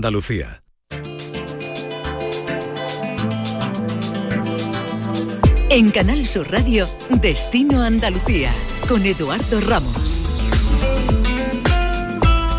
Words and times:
Andalucía. 0.00 0.62
En 5.68 5.90
Canal 5.90 6.24
Sur 6.24 6.50
Radio, 6.50 6.86
Destino 7.20 7.82
Andalucía, 7.82 8.50
con 8.88 9.04
Eduardo 9.04 9.60
Ramos. 9.60 10.24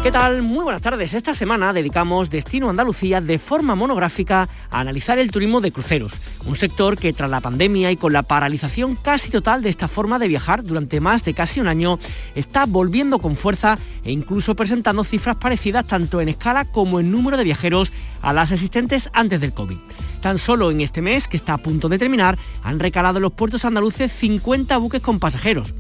¿Qué 0.04 0.12
tal? 0.12 0.43
Muy 0.43 0.63
buenas 0.63 0.83
tardes. 0.83 1.15
Esta 1.15 1.33
semana 1.33 1.73
dedicamos 1.73 2.29
Destino 2.29 2.69
Andalucía 2.69 3.21
de 3.21 3.39
forma 3.39 3.73
monográfica 3.73 4.47
a 4.69 4.79
analizar 4.79 5.17
el 5.17 5.31
turismo 5.31 5.62
de 5.62 5.71
cruceros, 5.71 6.13
un 6.46 6.55
sector 6.55 6.97
que 6.97 7.13
tras 7.13 7.29
la 7.29 7.42
pandemia 7.42 7.92
y 7.92 7.97
con 7.97 8.13
la 8.13 8.23
paralización 8.23 8.96
casi 8.96 9.29
total 9.29 9.62
de 9.62 9.69
esta 9.69 9.87
forma 9.87 10.19
de 10.19 10.28
viajar 10.28 10.63
durante 10.63 10.99
más 10.99 11.23
de 11.23 11.33
casi 11.33 11.60
un 11.60 11.67
año, 11.67 11.99
está 12.35 12.65
volviendo 12.65 13.19
con 13.19 13.35
fuerza 13.35 13.78
e 14.03 14.12
incluso 14.12 14.55
presentando 14.55 15.04
cifras 15.04 15.37
parecidas 15.37 15.87
tanto 15.87 16.22
en 16.22 16.30
escala 16.30 16.66
como 16.66 16.99
en 16.99 17.12
número 17.12 17.38
de 17.38 17.44
viajeros 17.44 17.91
a 18.22 18.34
las 18.34 18.52
existentes 18.52 19.09
antes 19.13 19.40
del 19.40 19.54
COVID. 19.54 19.77
Tan 20.22 20.38
solo 20.38 20.72
en 20.72 20.81
este 20.81 21.02
mes, 21.02 21.27
que 21.27 21.38
está 21.38 21.54
a 21.54 21.58
punto 21.58 21.90
de 21.90 21.98
terminar, 21.98 22.38
han 22.64 22.80
recalado 22.80 23.17
en 23.17 23.23
los 23.23 23.34
puertos 23.34 23.66
andaluces 23.66 24.12
50 24.12 24.78
buques 24.78 25.02
con 25.02 25.20
pasajeros 25.20 25.73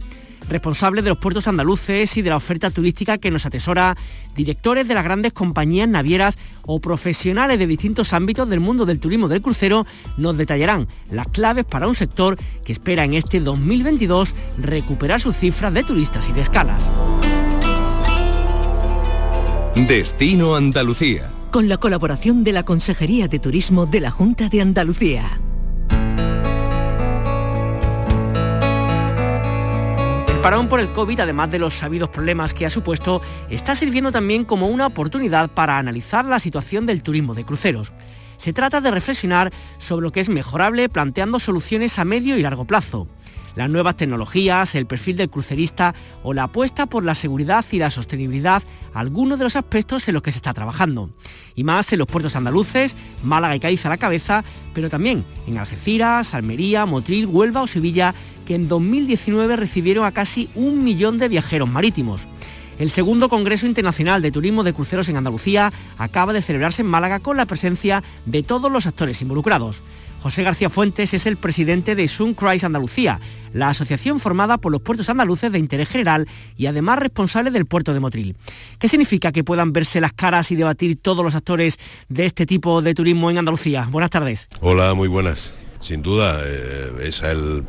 responsables 0.51 1.03
de 1.03 1.09
los 1.09 1.17
puertos 1.17 1.47
andaluces 1.47 2.17
y 2.17 2.21
de 2.21 2.29
la 2.29 2.35
oferta 2.35 2.69
turística 2.69 3.17
que 3.17 3.31
nos 3.31 3.45
atesora, 3.45 3.95
directores 4.35 4.87
de 4.87 4.93
las 4.93 5.03
grandes 5.03 5.33
compañías 5.33 5.87
navieras 5.87 6.37
o 6.63 6.79
profesionales 6.79 7.57
de 7.57 7.67
distintos 7.67 8.13
ámbitos 8.13 8.49
del 8.49 8.59
mundo 8.59 8.85
del 8.85 8.99
turismo 8.99 9.27
del 9.27 9.41
crucero, 9.41 9.87
nos 10.17 10.37
detallarán 10.37 10.87
las 11.09 11.27
claves 11.27 11.65
para 11.65 11.87
un 11.87 11.95
sector 11.95 12.37
que 12.63 12.73
espera 12.73 13.03
en 13.05 13.13
este 13.13 13.39
2022 13.39 14.35
recuperar 14.57 15.21
sus 15.21 15.35
cifras 15.35 15.73
de 15.73 15.83
turistas 15.83 16.29
y 16.29 16.33
de 16.33 16.41
escalas. 16.41 16.89
Destino 19.75 20.55
Andalucía. 20.55 21.31
Con 21.49 21.69
la 21.69 21.77
colaboración 21.77 22.43
de 22.43 22.51
la 22.51 22.63
Consejería 22.63 23.27
de 23.27 23.39
Turismo 23.39 23.85
de 23.85 24.01
la 24.01 24.11
Junta 24.11 24.49
de 24.49 24.61
Andalucía. 24.61 25.39
Parón 30.41 30.69
por 30.69 30.79
el 30.79 30.91
COVID, 30.91 31.19
además 31.19 31.51
de 31.51 31.59
los 31.59 31.75
sabidos 31.75 32.09
problemas 32.09 32.55
que 32.55 32.65
ha 32.65 32.71
supuesto, 32.71 33.21
está 33.51 33.75
sirviendo 33.75 34.11
también 34.11 34.43
como 34.43 34.67
una 34.67 34.87
oportunidad 34.87 35.51
para 35.51 35.77
analizar 35.77 36.25
la 36.25 36.39
situación 36.39 36.87
del 36.87 37.03
turismo 37.03 37.35
de 37.35 37.45
cruceros. 37.45 37.93
Se 38.37 38.51
trata 38.51 38.81
de 38.81 38.89
reflexionar 38.89 39.53
sobre 39.77 40.03
lo 40.03 40.11
que 40.11 40.19
es 40.19 40.29
mejorable 40.29 40.89
planteando 40.89 41.39
soluciones 41.39 41.99
a 41.99 42.05
medio 42.05 42.37
y 42.37 42.41
largo 42.41 42.65
plazo 42.65 43.07
las 43.55 43.69
nuevas 43.69 43.97
tecnologías, 43.97 44.75
el 44.75 44.85
perfil 44.85 45.17
del 45.17 45.29
crucerista 45.29 45.93
o 46.23 46.33
la 46.33 46.43
apuesta 46.43 46.85
por 46.85 47.03
la 47.03 47.15
seguridad 47.15 47.65
y 47.71 47.79
la 47.79 47.91
sostenibilidad, 47.91 48.63
algunos 48.93 49.39
de 49.39 49.45
los 49.45 49.55
aspectos 49.55 50.07
en 50.07 50.13
los 50.13 50.23
que 50.23 50.31
se 50.31 50.37
está 50.37 50.53
trabajando. 50.53 51.09
Y 51.55 51.63
más 51.63 51.91
en 51.91 51.99
los 51.99 52.07
puertos 52.07 52.35
andaluces, 52.35 52.95
Málaga 53.23 53.55
y 53.55 53.59
Cádiz 53.59 53.85
a 53.85 53.89
la 53.89 53.97
cabeza, 53.97 54.43
pero 54.73 54.89
también 54.89 55.25
en 55.47 55.57
Algeciras, 55.57 56.33
Almería, 56.33 56.85
Motril, 56.85 57.25
Huelva 57.25 57.61
o 57.61 57.67
Sevilla, 57.67 58.13
que 58.51 58.55
en 58.55 58.67
2019 58.67 59.55
recibieron 59.55 60.03
a 60.03 60.11
casi 60.11 60.49
un 60.55 60.83
millón 60.83 61.17
de 61.17 61.29
viajeros 61.29 61.69
marítimos. 61.69 62.23
El 62.79 62.89
segundo 62.89 63.29
Congreso 63.29 63.65
Internacional 63.65 64.21
de 64.21 64.29
Turismo 64.29 64.65
de 64.65 64.73
Cruceros 64.73 65.07
en 65.07 65.15
Andalucía 65.15 65.71
acaba 65.97 66.33
de 66.33 66.41
celebrarse 66.41 66.81
en 66.81 66.89
Málaga 66.89 67.21
con 67.21 67.37
la 67.37 67.45
presencia 67.45 68.03
de 68.25 68.43
todos 68.43 68.69
los 68.69 68.87
actores 68.87 69.21
involucrados. 69.21 69.81
José 70.21 70.43
García 70.43 70.69
Fuentes 70.69 71.13
es 71.13 71.27
el 71.27 71.37
presidente 71.37 71.95
de 71.95 72.09
Suncrise 72.09 72.65
Andalucía, 72.65 73.21
la 73.53 73.69
asociación 73.69 74.19
formada 74.19 74.57
por 74.57 74.73
los 74.73 74.81
puertos 74.81 75.09
andaluces 75.09 75.49
de 75.49 75.59
interés 75.59 75.87
general 75.87 76.27
y 76.57 76.65
además 76.65 76.99
responsable 76.99 77.51
del 77.51 77.67
puerto 77.67 77.93
de 77.93 78.01
Motril. 78.01 78.35
¿Qué 78.79 78.89
significa 78.89 79.31
que 79.31 79.45
puedan 79.45 79.71
verse 79.71 80.01
las 80.01 80.11
caras 80.11 80.51
y 80.51 80.57
debatir 80.57 80.99
todos 81.01 81.23
los 81.23 81.35
actores 81.35 81.79
de 82.09 82.25
este 82.25 82.45
tipo 82.45 82.81
de 82.81 82.93
turismo 82.95 83.31
en 83.31 83.37
Andalucía? 83.37 83.87
Buenas 83.89 84.11
tardes. 84.11 84.49
Hola, 84.59 84.93
muy 84.93 85.07
buenas. 85.07 85.57
Sin 85.81 86.03
duda, 86.03 86.41
eh, 86.43 86.91
es 87.03 87.21
el, 87.23 87.65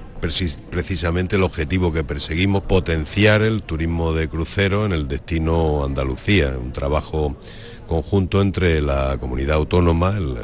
precisamente 0.70 1.36
el 1.36 1.42
objetivo 1.42 1.92
que 1.92 2.04
perseguimos, 2.04 2.62
potenciar 2.62 3.42
el 3.42 3.62
turismo 3.62 4.12
de 4.12 4.28
crucero 4.28 4.84
en 4.86 4.92
el 4.92 5.08
destino 5.08 5.82
Andalucía, 5.82 6.54
un 6.62 6.72
trabajo 6.72 7.36
conjunto 7.88 8.40
entre 8.40 8.80
la 8.80 9.18
comunidad 9.18 9.56
autónoma, 9.56 10.16
el, 10.16 10.36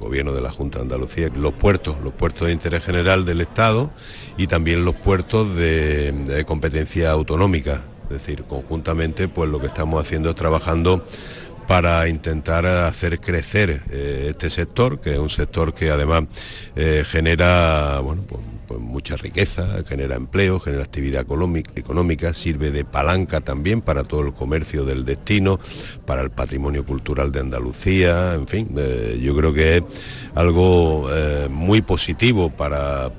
gobierno 0.00 0.32
de 0.32 0.40
la 0.40 0.50
Junta 0.50 0.78
de 0.78 0.84
Andalucía, 0.84 1.30
los 1.34 1.52
puertos, 1.52 1.96
los 2.02 2.12
puertos 2.12 2.48
de 2.48 2.52
interés 2.52 2.84
general 2.84 3.24
del 3.24 3.40
Estado 3.40 3.90
y 4.36 4.46
también 4.46 4.84
los 4.84 4.96
puertos 4.96 5.54
de, 5.56 6.44
competencia 6.46 7.10
autonómica. 7.10 7.82
Es 8.04 8.10
decir, 8.10 8.42
conjuntamente 8.44 9.28
pues 9.28 9.48
lo 9.48 9.60
que 9.60 9.68
estamos 9.68 10.04
haciendo 10.04 10.30
es 10.30 10.36
trabajando 10.36 11.04
para 11.70 12.08
intentar 12.08 12.66
hacer 12.66 13.20
crecer 13.20 13.82
eh, 13.92 14.26
este 14.30 14.50
sector, 14.50 15.00
que 15.00 15.12
es 15.12 15.18
un 15.20 15.30
sector 15.30 15.72
que 15.72 15.88
además 15.92 16.24
eh, 16.74 17.04
genera 17.06 18.00
bueno, 18.00 18.24
pues, 18.26 18.42
pues, 18.70 18.80
mucha 18.80 19.16
riqueza, 19.16 19.82
genera 19.88 20.14
empleo, 20.14 20.60
genera 20.60 20.84
actividad 20.84 21.26
económica, 21.74 22.32
sirve 22.32 22.70
de 22.70 22.84
palanca 22.84 23.40
también 23.40 23.80
para 23.80 24.04
todo 24.04 24.20
el 24.20 24.32
comercio 24.32 24.84
del 24.84 25.04
destino, 25.04 25.58
para 26.06 26.22
el 26.22 26.30
patrimonio 26.30 26.86
cultural 26.86 27.32
de 27.32 27.40
Andalucía, 27.40 28.32
en 28.34 28.46
fin, 28.46 28.68
eh, 28.76 29.18
yo 29.20 29.34
creo 29.34 29.52
que 29.52 29.78
es 29.78 29.82
algo 30.36 31.08
eh, 31.10 31.48
muy 31.50 31.82
positivo 31.82 32.50
para, 32.50 33.10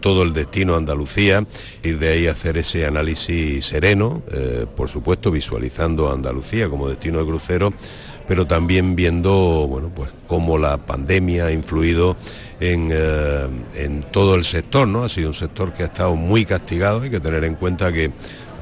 todo 0.00 0.24
el 0.24 0.32
destino 0.32 0.74
Andalucía, 0.74 1.46
ir 1.84 2.00
de 2.00 2.08
ahí 2.08 2.26
hacer 2.26 2.58
ese 2.58 2.84
análisis 2.84 3.64
sereno, 3.64 4.24
eh, 4.32 4.66
por 4.74 4.88
supuesto 4.88 5.30
visualizando 5.30 6.08
a 6.08 6.14
Andalucía 6.14 6.68
como 6.68 6.88
destino 6.88 7.20
de 7.20 7.26
crucero, 7.26 7.72
pero 8.26 8.46
también 8.46 8.96
viendo 8.96 9.66
bueno, 9.68 9.90
pues, 9.94 10.10
cómo 10.26 10.58
la 10.58 10.78
pandemia 10.78 11.46
ha 11.46 11.52
influido 11.52 12.16
eh, 12.60 13.48
en, 13.74 14.02
todo 14.10 14.34
el 14.34 14.44
sector, 14.44 14.88
¿no? 14.88 15.04
Ha 15.04 15.08
sido 15.08 15.28
un 15.28 15.34
sector 15.34 15.72
que 15.72 15.82
ha 15.82 15.86
estado 15.86 16.16
muy 16.16 16.44
castigado, 16.44 17.02
hay 17.02 17.10
que 17.10 17.20
tener 17.20 17.44
en 17.44 17.54
cuenta 17.54 17.92
que 17.92 18.10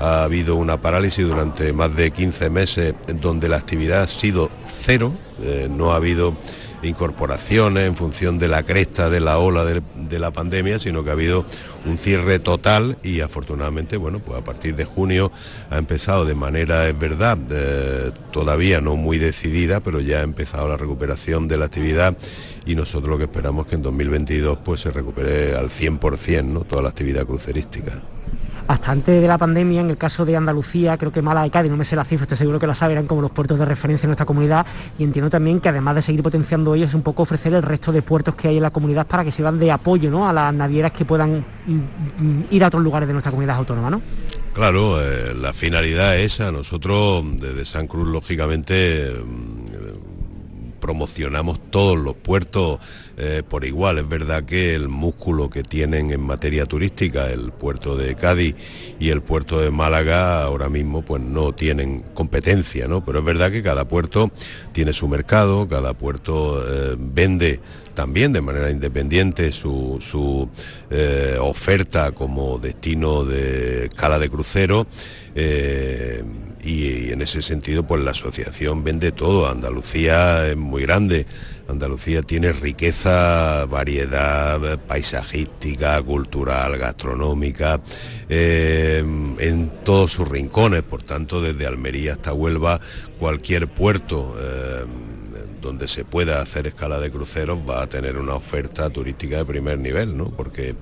ha 0.01 0.25
habido 0.25 0.57
una 0.57 0.81
parálisis 0.81 1.25
durante 1.25 1.73
más 1.73 1.95
de 1.95 2.11
15 2.11 2.51
meses 2.51 2.95
donde 3.21 3.49
la 3.49 3.57
actividad 3.57 4.03
ha 4.03 4.07
sido 4.09 4.51
cero, 4.67 5.13
eh, 5.41 5.69
no 5.71 5.93
ha 5.93 5.97
habido 5.97 6.37
incorporaciones 6.89 7.87
en 7.87 7.97
función 7.97 8.39
de 8.39 8.49
la 8.49 8.63
cresta 8.63 9.11
de 9.11 9.21
la 9.21 9.39
ola 9.39 9.65
de, 9.65 10.19
la 10.19 10.31
pandemia, 10.31 10.79
sino 10.79 11.03
que 11.03 11.11
ha 11.11 11.15
habido 11.15 11.45
un 11.85 11.99
cierre 11.99 12.39
total 12.39 12.99
y 13.03 13.21
afortunadamente, 13.21 13.97
bueno, 13.97 14.21
pues 14.21 14.39
a 14.39 14.45
partir 14.45 14.77
de 14.77 14.85
junio 14.85 15.33
ha 15.71 15.79
empezado 15.79 16.25
de 16.25 16.35
manera, 16.35 16.89
es 16.89 16.99
verdad, 16.99 17.39
eh, 17.51 18.13
todavía 18.31 18.81
no 18.81 18.97
muy 18.97 19.19
decidida, 19.19 19.81
pero 19.81 20.01
ya 20.01 20.21
ha 20.21 20.23
empezado 20.23 20.69
la 20.69 20.77
recuperación 20.77 21.49
de 21.49 21.57
la 21.57 21.65
actividad 21.67 22.17
y 22.65 22.75
nosotros 22.75 23.11
lo 23.11 23.19
que 23.19 23.25
esperamos 23.25 23.67
es 23.67 23.71
que 23.71 23.77
en 23.77 23.83
2022 23.83 24.59
pues 24.65 24.81
se 24.81 24.93
recupere 24.93 25.57
al 25.57 25.71
100% 25.71 26.45
¿no? 26.45 26.61
toda 26.61 26.83
la 26.83 26.91
actividad 26.91 27.27
crucerística 27.27 28.03
hasta 28.67 28.93
antes 28.93 29.21
de 29.21 29.29
la 29.29 29.37
pandemia, 29.37 29.83
en 29.83 29.91
el 29.91 29.99
caso 29.99 30.25
de 30.25 30.37
Andalucía, 30.37 30.97
creo 30.97 31.13
que 31.13 31.21
Málaga 31.21 31.47
y 31.47 31.51
Cádiz, 31.51 31.71
no 31.71 31.77
me 31.77 31.85
sé 31.85 31.97
la 31.97 32.05
cifra, 32.05 32.25
estoy 32.25 32.39
seguro 32.39 32.59
que 32.59 32.67
la 32.67 32.75
saben, 32.75 32.97
eran 32.97 33.07
como 33.07 33.21
los 33.21 33.31
puertos 33.31 33.59
de 33.59 33.65
referencia 33.65 34.07
en 34.07 34.11
nuestra 34.11 34.27
comunidad 34.27 34.67
y 34.99 35.05
entiendo 35.05 35.29
también 35.29 35.61
que 35.61 35.69
además 35.69 35.97
de 35.97 36.03
seguir 36.03 36.23
potenciando 36.23 36.75
ellos, 36.75 36.95
un 36.95 37.03
poco 37.03 37.23
ofrecer 37.23 37.53
el 37.55 37.63
resto 37.63 37.93
de 37.93 38.03
puertos 38.03 38.35
que 38.35 38.49
hay 38.49 38.57
en 38.57 38.63
la 38.63 38.71
comunidad 38.71 39.07
para 39.07 39.25
que 39.25 39.33
sirvan 39.33 39.59
de 39.59 39.71
apoyo 39.71 40.11
¿no? 40.11 40.29
a 40.29 40.33
las 40.33 40.55
navieras 40.55 40.93
que 40.93 41.05
puedan 41.05 41.45
mm, 41.67 41.73
mm, 42.25 42.45
ir 42.51 42.65
a 42.65 42.69
otros 42.69 42.83
lugares 42.83 43.07
de 43.07 43.13
nuestra 43.13 43.31
comunidad 43.31 43.57
autónoma, 43.57 43.91
¿no? 43.91 44.01
Claro, 44.55 45.03
eh, 45.03 45.35
la 45.35 45.53
finalidad 45.53 46.17
es 46.17 46.35
esa. 46.35 46.53
Nosotros 46.53 47.25
desde 47.41 47.65
San 47.65 47.89
Cruz, 47.89 48.07
lógicamente, 48.07 49.13
mm, 49.13 49.94
promocionamos 50.85 51.59
todos 51.71 51.97
los 51.97 52.15
puertos 52.15 52.79
eh, 53.17 53.43
por 53.49 53.65
igual. 53.65 53.97
Es 53.97 54.07
verdad 54.07 54.45
que 54.45 54.75
el 54.75 54.91
músculo 54.91 55.49
que 55.49 55.63
tienen 55.63 56.11
en 56.11 56.21
materia 56.21 56.67
turística 56.67 57.31
el 57.31 57.53
puerto 57.53 57.97
de 57.97 58.15
Cádiz 58.17 58.55
y 59.01 59.09
el 59.09 59.23
puerto 59.23 59.61
de 59.61 59.71
Málaga 59.71 60.43
ahora 60.43 60.69
mismo 60.69 61.01
pues 61.01 61.23
no 61.23 61.55
tienen 61.55 62.05
competencia, 62.13 62.87
¿no? 62.87 63.03
Pero 63.03 63.21
es 63.21 63.25
verdad 63.25 63.51
que 63.51 63.63
cada 63.63 63.89
puerto 63.89 64.31
tiene 64.73 64.93
su 64.93 65.09
mercado, 65.09 65.67
cada 65.67 65.95
puerto 65.95 66.63
eh, 66.63 66.97
vende 66.99 67.61
también 67.95 68.35
de 68.35 68.43
manera 68.43 68.71
independiente 68.71 69.53
su, 69.53 70.51
eh, 70.91 71.39
oferta 71.41 72.13
como 72.13 72.59
destino 72.59 73.25
de 73.25 73.87
escala 73.87 74.19
de 74.19 74.29
crucero 74.29 74.87
y, 76.65 77.13
en 77.13 77.23
ese 77.23 77.43
sentido 77.43 77.83
pues 77.83 78.03
la 78.03 78.13
asociación 78.13 78.83
vende 78.85 79.13
todo. 79.13 79.49
Andalucía 79.49 80.49
es 80.49 80.57
muy 80.57 80.83
grande, 80.83 81.27
Andalucía 81.69 82.23
tiene 82.23 82.53
riqueza, 82.53 83.67
variedad 83.67 84.79
paisajística, 84.87 86.01
cultural, 86.03 86.79
gastronómica, 86.79 87.81
eh, 88.29 88.99
en 89.39 89.73
todos 89.85 90.13
sus 90.13 90.29
rincones, 90.29 90.83
por 90.83 91.03
tanto 91.03 91.41
desde 91.41 91.67
Almería 91.67 92.13
hasta 92.13 92.33
Huelva, 92.33 92.81
cualquier 93.19 93.69
puerto 93.69 94.37
eh, 94.39 94.85
donde 95.61 95.89
se 95.89 96.05
pueda 96.05 96.43
hacer 96.43 96.67
escala 96.67 97.01
de 97.01 97.11
cruceros 97.11 97.59
va 97.59 97.83
a 97.83 97.87
tener 97.87 98.19
una 98.19 98.35
oferta 98.35 98.91
turística 98.91 99.39
de 99.39 99.45
primer 99.47 99.79
nivel, 99.79 100.15
¿no? 100.15 100.31
porque 100.31 100.75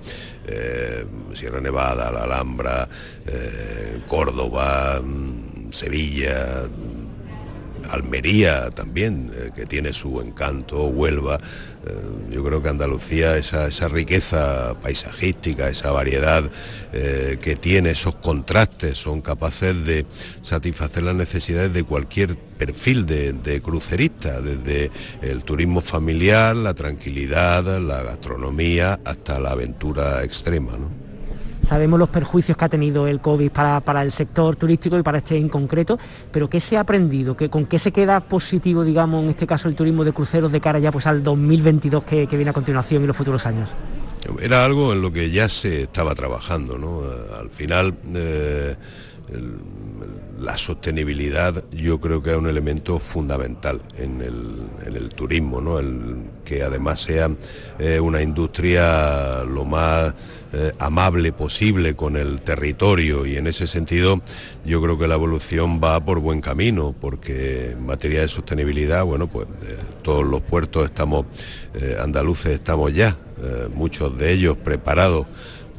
eh, 0.47 1.05
Sierra 1.35 1.61
Nevada, 1.61 2.11
la 2.11 2.25
Alhambra, 2.25 2.89
Córdoba, 4.09 5.01
mm, 5.01 5.52
Sevilla, 5.73 6.69
Almería 7.91 8.71
también, 8.71 9.33
eh, 9.35 9.51
que 9.55 9.67
tiene 9.67 9.93
su 9.93 10.21
encanto, 10.21 10.87
Huelva. 10.87 11.41
Eh, 11.85 12.31
yo 12.31 12.45
creo 12.45 12.63
que 12.63 12.69
Andalucía, 12.69 13.37
esa, 13.37 13.67
esa 13.67 13.89
riqueza 13.89 14.75
paisajística, 14.81 15.69
esa 15.69 15.91
variedad 15.91 16.45
que 16.93 17.57
tiene, 17.57 17.93
esos 17.93 18.17
contrastes, 18.17 18.99
son 18.99 19.23
capaces 19.23 19.83
de 19.85 20.05
satisfacer 20.43 21.03
las 21.03 21.15
necesidades 21.15 21.73
de 21.73 21.85
cualquier 21.85 22.37
perfil 22.37 23.07
de, 23.07 23.33
de 23.33 23.63
crucerista, 23.63 24.43
desde 24.43 24.91
el 25.23 25.43
turismo 25.43 25.81
familiar, 25.81 26.55
la 26.55 26.75
tranquilidad, 26.75 27.81
la 27.81 28.03
gastronomía, 28.03 29.01
hasta 29.07 29.41
la 29.41 29.53
aventura 29.53 30.23
extrema. 30.23 30.77
Sabemos 31.63 31.99
los 31.99 32.09
perjuicios 32.09 32.57
que 32.57 32.65
ha 32.65 32.69
tenido 32.69 33.07
el 33.07 33.21
COVID 33.21 33.51
para, 33.51 34.03
el 34.03 34.13
sector 34.13 34.57
turístico 34.57 34.99
y 34.99 35.03
para 35.03 35.19
este 35.19 35.37
en 35.37 35.49
concreto, 35.49 35.99
pero 36.31 36.49
¿qué 36.49 36.61
se 36.61 36.77
ha 36.77 36.81
aprendido? 36.81 37.37
¿Con 37.51 37.67
qué 37.67 37.79
se 37.79 37.93
queda 37.93 38.21
positivo, 38.21 38.85
digamos, 38.85 39.23
en 39.23 39.31
este 39.31 39.47
caso 39.47 39.69
el 39.69 39.75
turismo 39.75 40.05
de 40.05 40.13
cruceros 40.13 40.51
de 40.53 40.61
cara 40.61 40.79
ya 40.79 40.91
pues 40.93 41.07
al 41.07 41.23
2022 41.23 42.05
que, 42.05 42.27
viene 42.27 42.51
a 42.51 42.53
continuación 42.53 43.05
y 43.05 43.07
los 43.07 43.17
futuros 43.17 43.47
años? 43.47 43.75
Era 44.41 44.65
algo 44.65 44.93
en 44.93 45.03
lo 45.03 45.13
que 45.13 45.31
ya 45.31 45.49
se 45.49 45.83
estaba 45.83 46.15
trabajando, 46.15 46.79
¿no? 46.79 47.03
Al 47.39 47.51
final... 47.51 47.95
Eh, 48.15 48.77
la 50.43 50.59
sostenibilidad 50.59 51.65
yo 51.71 52.01
creo 52.01 52.23
que 52.23 52.33
es 52.33 52.37
un 52.37 52.49
elemento 52.49 52.99
fundamental 52.99 53.81
en 53.97 54.21
el, 54.21 55.11
turismo, 55.15 55.61
¿no? 55.61 55.79
el, 55.79 56.17
que 56.45 56.63
además 56.63 57.01
sea 57.01 57.31
eh, 57.79 58.01
una 58.01 58.23
industria 58.23 59.45
lo 59.45 59.65
más 59.65 60.13
eh, 60.53 60.73
amable 60.79 61.33
posible 61.33 61.95
con 61.95 62.17
el 62.17 62.41
territorio 62.41 63.25
y 63.25 63.37
en 63.37 63.47
ese 63.47 63.67
sentido 63.67 64.21
yo 64.65 64.83
creo 64.83 64.99
que 64.99 65.07
la 65.07 65.15
evolución 65.15 65.81
va 65.83 66.05
por 66.05 66.19
buen 66.19 66.41
camino 66.41 66.95
porque 66.99 67.73
en 67.73 67.87
materia 67.87 68.23
de 68.23 68.29
sostenibilidad, 68.29 69.05
bueno, 69.05 69.29
pues 69.29 69.47
eh, 69.63 69.77
todos 70.03 70.25
los 70.25 70.41
puertos 70.41 70.87
estamos, 70.87 71.27
andaluces 72.01 72.53
estamos 72.53 72.93
ya, 72.93 73.17
muchos 73.75 74.17
de 74.19 74.33
ellos 74.33 74.57
preparados 74.57 75.27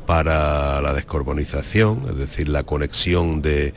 para 0.06 0.82
la 0.82 0.94
descarbonización, 0.94 2.06
es 2.10 2.18
decir, 2.18 2.50
la 2.50 2.64
conexión 2.64 3.42
de, 3.42 3.74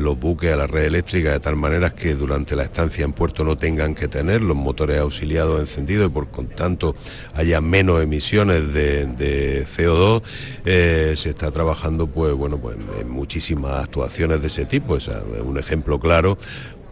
los 0.00 0.18
buques 0.18 0.52
a 0.52 0.56
la 0.56 0.66
red 0.66 0.84
eléctrica 0.84 1.32
de 1.32 1.40
tal 1.40 1.56
manera 1.56 1.90
que 1.90 2.14
durante 2.14 2.56
la 2.56 2.64
estancia 2.64 3.04
en 3.04 3.12
puerto 3.12 3.44
no 3.44 3.56
tengan 3.56 3.94
que 3.94 4.08
tener 4.08 4.42
los 4.42 4.56
motores 4.56 4.98
auxiliados 4.98 5.60
encendidos 5.60 6.06
y 6.06 6.10
por 6.10 6.26
tanto 6.54 6.94
haya 7.34 7.60
menos 7.60 8.02
emisiones 8.02 8.72
de, 8.72 9.66
CO2. 9.66 10.22
Eh, 10.64 11.14
se 11.16 11.30
está 11.30 11.50
trabajando 11.50 12.06
pues 12.06 12.32
bueno 12.34 12.58
pues 12.58 12.76
en 12.98 13.08
muchísimas 13.10 13.84
actuaciones 13.84 14.40
de 14.40 14.48
ese 14.48 14.64
tipo. 14.64 14.96
Es 14.96 15.08
un 15.08 15.58
ejemplo 15.58 15.98
claro 15.98 16.38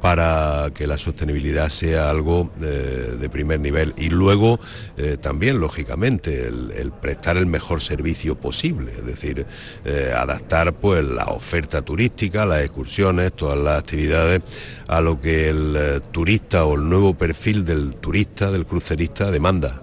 para 0.03 0.73
que 0.75 0.89
la 0.89 0.99
sostenibilidad 0.99 1.69
sea 1.69 2.11
algo 2.11 2.51
eh, 2.61 3.17
de 3.21 3.29
primer 3.29 3.61
nivel. 3.61 3.95
Y 3.97 4.11
luego 4.11 4.59
eh, 4.97 5.17
también, 5.17 5.61
lógicamente, 5.61 6.49
el, 6.49 6.91
prestar 7.01 7.37
el 7.37 7.47
mejor 7.47 7.81
servicio 7.81 8.35
posible, 8.35 8.91
es 8.99 9.07
decir, 9.07 9.47
eh, 9.85 10.13
adaptar 10.15 10.73
pues, 10.73 11.05
la 11.05 11.27
oferta 11.27 11.83
turística, 11.83 12.45
las 12.45 12.63
excursiones, 12.63 13.33
todas 13.35 13.57
las 13.57 13.79
actividades 13.79 14.43
a 14.89 15.01
lo 15.01 15.21
que 15.21 15.49
el 15.51 16.03
turista 16.11 16.65
o 16.65 16.75
el 16.75 16.89
nuevo 16.89 17.15
perfil 17.15 17.65
del 17.65 17.95
turista, 17.95 18.51
del 18.51 18.67
crucerista 18.67 19.31
demanda. 19.31 19.83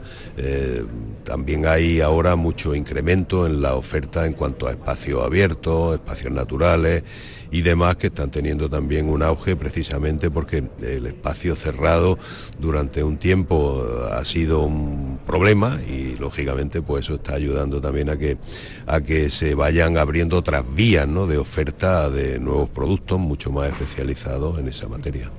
también 1.23 1.65
hay 1.65 2.01
ahora 2.01 2.35
mucho 2.35 2.75
incremento 2.75 3.45
en 3.45 3.61
la 3.61 3.75
oferta 3.75 4.25
en 4.25 4.33
cuanto 4.33 4.67
a 4.67 4.71
espacios 4.71 5.23
abiertos, 5.23 5.95
espacios 5.95 6.31
naturales 6.31 7.03
y 7.51 7.61
demás 7.61 7.97
que 7.97 8.07
están 8.07 8.31
teniendo 8.31 8.69
también 8.69 9.09
un 9.09 9.23
auge 9.23 9.55
precisamente 9.55 10.29
porque 10.29 10.63
el 10.81 11.05
espacio 11.05 11.55
cerrado 11.55 12.17
durante 12.59 13.03
un 13.03 13.17
tiempo 13.17 13.83
ha 14.11 14.23
sido 14.25 14.61
un 14.61 15.19
problema 15.25 15.79
y 15.87 16.15
lógicamente 16.15 16.81
pues 16.81 17.05
eso 17.05 17.15
está 17.15 17.33
ayudando 17.33 17.81
también 17.81 18.09
a 18.09 18.17
que, 18.17 18.37
a 18.85 19.01
que 19.01 19.31
se 19.31 19.55
vayan 19.55 19.97
abriendo 19.97 20.37
otras 20.37 20.63
vías 20.75 20.99
de 20.99 21.37
oferta 21.37 22.09
de 22.09 22.39
nuevos 22.39 22.69
productos 22.69 23.19
mucho 23.19 23.51
más 23.51 23.69
especializados 23.69 24.59
en 24.59 24.67
esa 24.67 24.87
materia. 24.87 25.29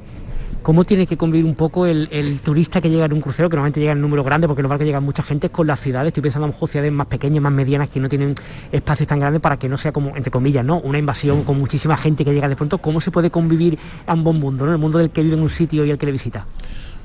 ¿Cómo 0.63 0.85
tiene 0.85 1.07
que 1.07 1.17
convivir 1.17 1.47
un 1.47 1.55
poco 1.55 1.87
el, 1.87 2.41
turista 2.45 2.83
que 2.83 2.91
llega 2.91 3.07
en 3.07 3.15
un 3.15 3.21
crucero, 3.23 3.49
que 3.49 3.57
normalmente 3.57 3.81
llega 3.81 3.93
en 3.93 4.01
número 4.01 4.23
grande, 4.23 4.47
porque 4.47 4.61
los 4.61 4.69
barcos 4.69 4.87
llegan 4.87 5.03
mucha 5.03 5.23
gente, 5.23 5.49
con 5.49 5.67
las 5.67 5.81
ciudades? 5.81 6.09
Estoy 6.09 6.23
pensando 6.23 6.47
en 6.49 6.69
ciudades 6.69 6.93
más 6.93 7.07
pequeñas, 7.07 7.43
más 7.43 7.53
medianas, 7.53 7.89
que 7.89 7.99
no 7.99 8.09
tienen 8.09 8.35
espacios 8.71 9.07
tan 9.09 9.21
grandes 9.21 9.41
para 9.41 9.59
que 9.59 9.69
no 9.71 9.79
sea 9.79 9.93
como, 9.93 10.15
entre 10.17 10.31
comillas, 10.31 10.65
¿no? 10.65 10.79
Una 10.81 10.99
invasión 10.99 11.45
con 11.45 11.59
muchísima 11.59 11.97
gente 11.97 12.25
que 12.25 12.35
llega 12.35 12.49
de 12.49 12.57
pronto. 12.57 12.79
¿Cómo 12.79 13.01
se 13.01 13.11
puede 13.11 13.31
convivir 13.31 13.79
ambos 14.07 14.35
mundos, 14.35 14.67
¿no? 14.67 14.75
El 14.75 14.79
mundo 14.79 14.99
del 14.99 15.11
que 15.11 15.23
vive 15.23 15.35
en 15.35 15.43
un 15.43 15.51
sitio 15.51 15.85
y 15.87 15.91
el 15.91 15.99
que 15.99 16.07
le 16.07 16.13
visita. 16.13 16.47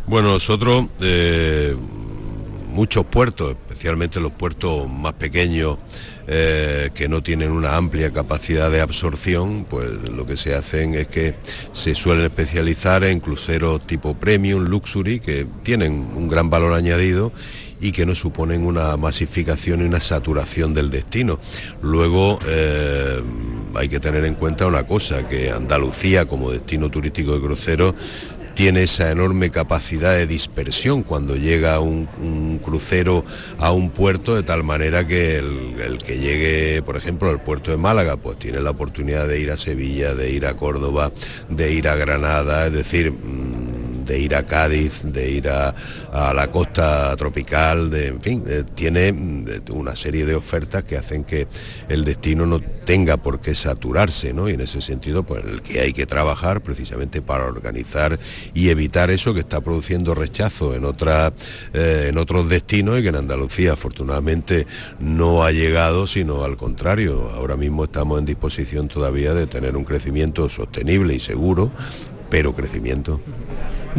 Bueno, 0.07 0.33
nosotros, 0.33 0.87
eh, 0.99 1.75
muchos 2.75 3.05
puertos, 3.05 3.51
especialmente 3.51 4.19
los 4.19 4.33
puertos 4.33 4.89
más 4.89 5.13
pequeños, 5.13 5.77
eh, 6.27 6.89
que 6.93 7.07
no 7.07 7.23
tienen 7.23 7.51
una 7.51 7.77
amplia 7.77 8.11
capacidad 8.11 8.69
de 8.69 8.81
absorción, 8.81 9.65
pues 9.69 9.89
lo 10.09 10.25
que 10.25 10.35
se 10.35 10.53
hacen 10.53 10.93
es 10.93 11.07
que 11.07 11.35
se 11.71 11.95
suelen 11.95 12.25
especializar 12.25 13.05
en 13.05 13.21
cruceros 13.21 13.87
tipo 13.87 14.13
premium, 14.15 14.65
luxury, 14.65 15.21
que 15.21 15.47
tienen 15.63 15.93
un 15.93 16.27
gran 16.27 16.49
valor 16.49 16.73
añadido 16.73 17.31
y 17.79 17.93
que 17.93 18.05
no 18.05 18.13
suponen 18.13 18.65
una 18.65 18.97
masificación 18.97 19.81
y 19.81 19.85
una 19.85 20.01
saturación 20.01 20.73
del 20.73 20.89
destino. 20.89 21.39
Luego 21.81 22.39
eh, 22.45 23.21
hay 23.73 23.87
que 23.87 23.99
tener 24.01 24.25
en 24.25 24.35
cuenta 24.35 24.65
una 24.65 24.85
cosa, 24.85 25.27
que 25.27 25.49
Andalucía 25.49 26.25
como 26.25 26.51
destino 26.51 26.89
turístico 26.89 27.33
de 27.33 27.39
cruceros 27.39 27.95
tiene 28.55 28.83
esa 28.83 29.11
enorme 29.11 29.51
capacidad 29.51 30.13
de 30.13 30.25
dispersión 30.25 31.03
cuando 31.03 31.35
llega 31.35 31.79
un, 31.81 32.07
crucero 32.63 33.23
a 33.59 33.71
un 33.71 33.89
puerto, 33.89 34.33
de 34.33 34.43
tal 34.43 34.63
manera 34.63 35.05
que 35.05 35.37
el, 35.37 36.01
que 36.03 36.17
llegue, 36.17 36.81
por 36.81 36.95
ejemplo, 36.95 37.29
al 37.29 37.41
puerto 37.41 37.69
de 37.69 37.77
Málaga, 37.77 38.15
pues 38.15 38.39
tiene 38.39 38.61
la 38.61 38.71
oportunidad 38.71 39.27
de 39.27 39.39
ir 39.41 39.51
a 39.51 39.57
Sevilla, 39.57 40.15
de 40.15 40.31
ir 40.31 40.45
a 40.45 40.55
Córdoba, 40.55 41.11
de 41.49 41.73
ir 41.73 41.89
a 41.89 41.95
Granada, 41.95 42.67
es 42.67 42.73
decir, 42.73 43.11
mm, 43.11 43.64
de 44.05 44.19
ir 44.19 44.35
a 44.35 44.45
Cádiz, 44.45 45.03
de 45.03 45.29
ir 45.31 45.49
a, 45.49 45.73
la 46.33 46.51
costa 46.51 47.15
tropical, 47.17 47.89
de, 47.89 48.07
en 48.07 48.21
fin, 48.21 48.43
eh, 48.47 48.63
tiene 48.73 49.11
mm, 49.11 49.45
una 49.71 49.95
serie 49.95 50.25
de 50.25 50.35
ofertas 50.35 50.83
que 50.83 50.97
hacen 50.97 51.23
que 51.23 51.47
el 51.89 52.05
destino 52.05 52.45
no 52.45 52.61
tenga 52.61 53.17
por 53.17 53.39
qué 53.39 53.55
saturarse, 53.55 54.33
¿no? 54.33 54.49
Y 54.49 54.53
en 54.53 54.61
ese 54.61 54.81
sentido, 54.81 55.23
pues 55.23 55.43
el 55.43 55.61
que 55.61 55.81
hay 55.81 55.93
que 55.93 56.05
trabajar 56.05 56.61
precisamente 56.61 57.21
para 57.21 57.45
organizar 57.45 58.19
y 58.53 58.69
evitar 58.69 59.09
eso 59.09 59.33
que 59.33 59.41
está 59.41 59.61
produciendo 59.61 60.15
rechazo 60.15 60.75
en, 60.75 60.85
otras, 60.85 61.33
eh, 61.73 62.07
en 62.09 62.17
otros 62.17 62.47
destinos 62.49 62.99
y 62.99 63.03
que 63.03 63.09
en 63.09 63.15
Andalucía 63.15 63.73
afortunadamente 63.73 64.67
no 64.99 65.43
ha 65.43 65.51
llegado, 65.51 66.07
sino 66.07 66.43
al 66.43 66.57
contrario. 66.57 67.31
Ahora 67.33 67.55
mismo 67.55 67.85
estamos 67.85 68.19
en 68.19 68.25
disposición 68.25 68.87
todavía 68.87 69.33
de 69.33 69.47
tener 69.47 69.75
un 69.75 69.83
crecimiento 69.83 70.49
sostenible 70.49 71.15
y 71.15 71.19
seguro, 71.19 71.71
pero 72.29 72.53
crecimiento. 72.53 73.19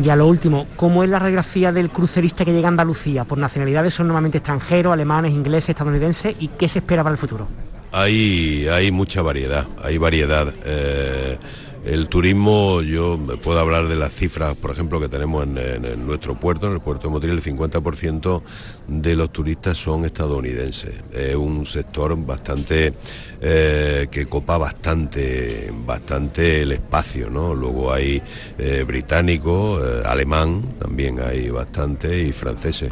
Y 0.03 0.11
a 0.11 0.17
lo 0.17 0.27
último, 0.27 0.67
¿cómo 0.77 1.03
es 1.03 1.11
la 1.11 1.19
radiografía 1.19 1.73
del 1.73 1.91
crucerista 1.91 2.45
que 2.45 2.53
llega 2.53 2.69
a 2.69 2.71
Andalucía? 2.71 3.25
Por 3.25 3.39
nacionalidades 3.39 3.95
son 3.95 4.09
normalmente 4.09 4.39
extranjeros, 4.39 4.93
alemanes, 4.93 5.33
ingleses, 5.33 5.71
estadounidenses, 5.71 6.37
¿y 6.39 6.49
qué 6.49 6.69
se 6.69 6.81
espera 6.81 7.03
para 7.03 7.15
el 7.15 7.19
futuro? 7.19 7.49
Hay, 7.93 8.67
hay 8.69 8.91
mucha 8.91 9.23
variedad, 9.23 9.67
hay 9.83 9.97
variedad. 9.97 10.53
Eh, 10.65 11.39
el 11.87 12.09
turismo, 12.09 12.83
yo 12.83 13.17
puedo 13.41 13.61
hablar 13.61 13.87
de 13.87 13.95
las 13.95 14.13
cifras, 14.13 14.57
por 14.57 14.73
ejemplo, 14.73 14.99
que 14.99 15.09
tenemos 15.09 15.45
en, 15.45 16.05
nuestro 16.05 16.35
puerto, 16.35 16.67
en 16.67 16.73
el 16.73 16.81
puerto 16.81 17.07
de 17.07 17.13
Motril, 17.13 17.33
el 17.33 17.43
50% 17.43 18.43
de 18.89 19.15
los 19.15 19.31
turistas 19.31 19.79
son 19.79 20.05
estadounidenses. 20.05 20.95
Es 21.13 21.37
un 21.37 21.65
sector 21.65 22.17
bastante 22.27 22.93
eh, 23.41 24.09
que 24.11 24.27
copa 24.27 24.59
bastante, 24.59 25.73
bastante 25.87 26.63
el 26.63 26.73
espacio, 26.73 27.31
¿no? 27.31 27.55
Luego 27.55 27.93
hay 27.93 28.21
eh, 28.59 28.85
británico, 28.85 29.79
eh, 29.81 30.03
alemán, 30.05 30.75
también 30.81 31.21
hay 31.21 31.51
bastante, 31.51 32.21
y 32.21 32.33
franceses. 32.33 32.91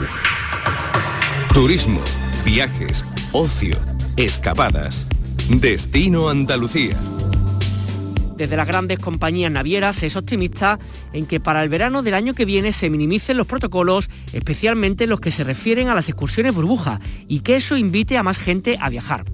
Turismo, 1.52 2.00
viajes, 2.44 3.04
ocio, 3.32 3.76
escapadas. 4.16 5.08
Destino 5.48 6.28
Andalucía. 6.28 6.96
Desde 8.36 8.56
las 8.56 8.66
grandes 8.66 8.98
compañías 8.98 9.52
navieras 9.52 10.02
es 10.02 10.16
optimista 10.16 10.78
en 11.12 11.26
que 11.26 11.38
para 11.38 11.62
el 11.62 11.68
verano 11.68 12.02
del 12.02 12.14
año 12.14 12.34
que 12.34 12.44
viene 12.44 12.72
se 12.72 12.90
minimicen 12.90 13.36
los 13.36 13.46
protocolos, 13.46 14.10
especialmente 14.32 15.06
los 15.06 15.20
que 15.20 15.30
se 15.30 15.44
refieren 15.44 15.88
a 15.88 15.94
las 15.94 16.08
excursiones 16.08 16.54
burbuja, 16.54 17.00
y 17.28 17.40
que 17.40 17.56
eso 17.56 17.76
invite 17.76 18.18
a 18.18 18.24
más 18.24 18.38
gente 18.38 18.76
a 18.80 18.88
viajar. 18.88 19.24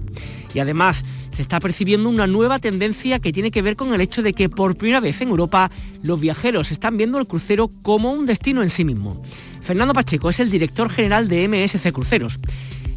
Y 0.53 0.59
además, 0.59 1.03
se 1.31 1.41
está 1.41 1.59
percibiendo 1.59 2.09
una 2.09 2.27
nueva 2.27 2.59
tendencia 2.59 3.19
que 3.19 3.33
tiene 3.33 3.51
que 3.51 3.61
ver 3.61 3.75
con 3.75 3.93
el 3.93 4.01
hecho 4.01 4.21
de 4.21 4.33
que 4.33 4.49
por 4.49 4.75
primera 4.75 4.99
vez 4.99 5.21
en 5.21 5.29
Europa 5.29 5.71
los 6.03 6.19
viajeros 6.19 6.71
están 6.71 6.97
viendo 6.97 7.17
el 7.17 7.27
crucero 7.27 7.69
como 7.81 8.11
un 8.11 8.25
destino 8.25 8.61
en 8.61 8.69
sí 8.69 8.83
mismo. 8.83 9.23
Fernando 9.61 9.93
Pacheco 9.93 10.29
es 10.29 10.39
el 10.39 10.51
director 10.51 10.89
general 10.89 11.27
de 11.27 11.47
MSC 11.47 11.91
Cruceros. 11.91 12.39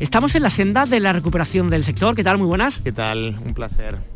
Estamos 0.00 0.34
en 0.34 0.42
la 0.42 0.50
senda 0.50 0.86
de 0.86 1.00
la 1.00 1.12
recuperación 1.12 1.70
del 1.70 1.84
sector. 1.84 2.16
¿Qué 2.16 2.24
tal? 2.24 2.38
Muy 2.38 2.48
buenas. 2.48 2.80
¿Qué 2.80 2.92
tal? 2.92 3.36
Un 3.44 3.54
placer. 3.54 4.13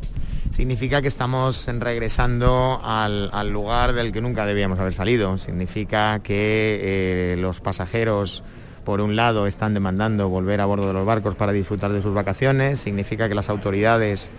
Significa 0.50 1.02
que 1.02 1.08
estamos 1.08 1.66
regresando 1.66 2.80
al, 2.82 3.50
lugar 3.50 3.92
del 3.92 4.12
que 4.12 4.20
nunca 4.20 4.46
debíamos 4.46 4.78
haber 4.78 4.92
salido. 4.92 5.38
Significa 5.38 6.20
que 6.20 6.80
eh, 6.82 7.36
los 7.38 7.60
pasajeros, 7.60 8.42
por 8.84 9.00
un 9.00 9.16
lado, 9.16 9.46
están 9.46 9.74
demandando 9.74 10.28
volver 10.28 10.60
a 10.60 10.66
bordo 10.66 10.88
de 10.88 10.92
los 10.92 11.06
barcos 11.06 11.34
para 11.34 11.52
disfrutar 11.52 11.92
de 11.92 12.02
sus 12.02 12.14
vacaciones. 12.14 12.80
Significa 12.80 13.28
que 13.28 13.34
las 13.34 13.48
autoridades 13.48 14.30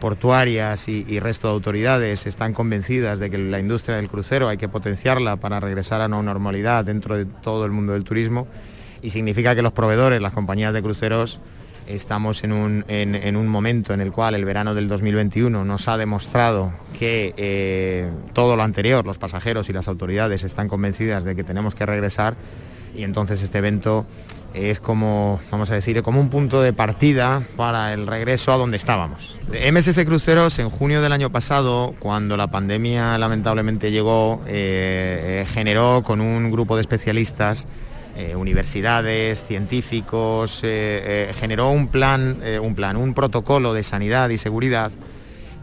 portuarias 0.00 0.88
y, 0.88 1.20
resto 1.20 1.48
de 1.48 1.54
autoridades 1.54 2.26
están 2.26 2.54
convencidas 2.54 3.18
de 3.18 3.30
que 3.30 3.36
la 3.36 3.60
industria 3.60 3.96
del 3.96 4.08
crucero 4.08 4.48
hay 4.48 4.56
que 4.56 4.68
potenciarla 4.68 5.36
para 5.36 5.60
regresar 5.60 6.00
a 6.00 6.06
una 6.06 6.22
normalidad 6.22 6.86
dentro 6.86 7.16
de 7.16 7.26
todo 7.26 7.66
el 7.66 7.70
mundo 7.70 7.92
del 7.92 8.04
turismo 8.04 8.48
y 9.02 9.10
significa 9.10 9.54
que 9.54 9.62
los 9.62 9.72
proveedores, 9.72 10.22
las 10.22 10.32
compañías 10.32 10.72
de 10.72 10.82
cruceros, 10.82 11.38
estamos 11.94 12.44
en 12.44 12.52
un, 12.52 13.48
momento 13.48 13.92
en 13.94 14.00
el 14.00 14.12
cual 14.12 14.34
el 14.34 14.44
verano 14.44 14.74
del 14.74 14.88
2021 14.88 15.64
nos 15.64 15.88
ha 15.88 15.96
demostrado 15.96 16.72
que 16.98 17.34
eh, 17.36 18.10
todo 18.32 18.56
lo 18.56 18.62
anterior, 18.62 19.04
los 19.04 19.18
pasajeros 19.18 19.68
y 19.68 19.72
las 19.72 19.88
autoridades 19.88 20.42
están 20.42 20.68
convencidas 20.68 21.24
de 21.24 21.34
que 21.34 21.44
tenemos 21.44 21.74
que 21.74 21.86
regresar 21.86 22.36
y 22.94 23.02
entonces 23.02 23.42
este 23.42 23.58
evento 23.58 24.06
es 24.54 24.80
como, 24.80 25.40
vamos 25.50 25.70
a 25.70 25.74
decir, 25.74 26.02
como 26.02 26.20
un 26.20 26.28
punto 26.28 26.60
de 26.60 26.72
partida 26.72 27.46
para 27.56 27.92
el 27.92 28.06
regreso 28.06 28.52
a 28.52 28.56
donde 28.56 28.76
estábamos. 28.76 29.38
MSC 29.48 30.04
Cruceros 30.04 30.58
en 30.58 30.70
junio 30.70 31.02
del 31.02 31.12
año 31.12 31.30
pasado, 31.30 31.94
cuando 31.98 32.36
la 32.36 32.48
pandemia 32.48 33.16
lamentablemente 33.18 33.90
llegó, 33.90 34.42
eh, 34.46 35.44
eh, 35.44 35.46
generó 35.52 36.02
con 36.02 36.20
un 36.20 36.50
grupo 36.50 36.74
de 36.74 36.80
especialistas, 36.80 37.66
eh, 38.16 38.34
universidades, 38.36 39.44
científicos, 39.44 40.60
generó 40.60 41.70
un 41.70 41.88
plan, 41.88 42.38
un 42.62 42.74
plan, 42.74 42.96
un 42.96 43.14
protocolo 43.14 43.72
de 43.72 43.82
sanidad 43.82 44.28
y 44.30 44.38
seguridad 44.38 44.90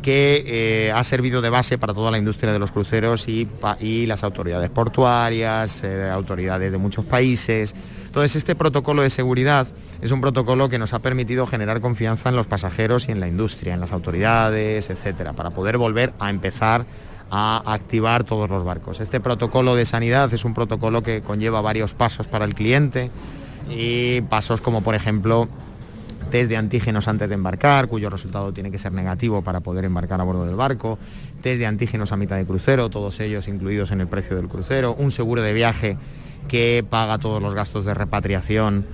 que 0.02 0.92
ha 0.94 1.04
servido 1.04 1.42
de 1.42 1.50
base 1.50 1.78
para 1.78 1.94
toda 1.94 2.12
la 2.12 2.18
industria 2.18 2.54
de 2.54 2.60
los 2.60 2.72
cruceros 2.72 3.28
y, 3.28 3.48
y 3.80 4.06
las 4.06 4.24
autoridades 4.24 4.70
portuarias, 4.70 5.84
autoridades 6.12 6.72
de 6.72 6.78
muchos 6.78 7.06
países, 7.06 7.76
entonces, 8.18 8.38
este 8.38 8.56
protocolo 8.56 9.04
de 9.04 9.12
seguridad 9.12 9.68
es 10.02 10.10
un 10.10 10.22
protocolo 10.22 10.70
que 10.70 10.80
nos 10.80 10.94
ha 10.94 11.00
permitido 11.00 11.46
generar 11.46 11.82
confianza 11.82 12.30
en 12.30 12.36
los 12.36 12.48
pasajeros 12.48 13.08
y 13.08 13.12
en 13.12 13.20
la 13.20 13.28
industria, 13.28 13.76
en 13.76 13.80
las 13.80 13.92
autoridades, 13.92 14.90
etcétera, 14.90 15.34
para 15.34 15.52
poder 15.52 15.78
volver 15.78 16.14
a 16.18 16.32
empezar 16.32 16.88
a 17.30 17.74
activar 17.74 18.24
todos 18.24 18.50
los 18.50 18.64
barcos. 18.64 19.00
Este 19.00 19.20
protocolo 19.20 19.76
de 19.76 19.86
sanidad 19.86 20.34
es 20.34 20.46
un 20.46 20.54
protocolo 20.54 21.04
que 21.04 21.22
conlleva 21.22 21.62
varios 21.62 21.94
pasos 21.94 22.28
para 22.28 22.46
el 22.46 22.56
cliente 22.56 23.12
y 23.70 24.22
pasos 24.22 24.62
como 24.62 24.82
por 24.82 24.96
ejemplo 24.96 25.50
test 26.32 26.50
de 26.50 26.58
antígenos 26.58 27.08
antes 27.08 27.30
de 27.30 27.36
embarcar, 27.36 27.88
cuyo 27.88 28.10
resultado 28.10 28.52
tiene 28.52 28.72
que 28.72 28.78
ser 28.78 28.92
negativo 28.92 29.42
para 29.42 29.62
poder 29.62 29.86
embarcar 29.86 30.20
a 30.20 30.24
bordo 30.24 30.46
del 30.46 30.56
barco, 30.56 31.00
test 31.42 31.60
de 31.60 31.66
antígenos 31.66 32.12
a 32.12 32.18
mitad 32.18 32.36
de 32.36 32.46
crucero, 32.46 32.90
todos 32.90 33.20
ellos 33.20 33.48
incluidos 33.48 33.92
en 33.92 34.02
el 34.02 34.08
precio 34.08 34.36
del 34.36 34.48
crucero, 34.48 34.96
un 34.98 35.12
seguro 35.12 35.42
de 35.42 35.54
viaje 35.54 35.98
que 36.48 36.86
paga 36.90 37.18
todos 37.18 37.42
los 37.42 37.54
gastos 37.54 37.86
de 37.86 37.94
repatriación 37.94 38.86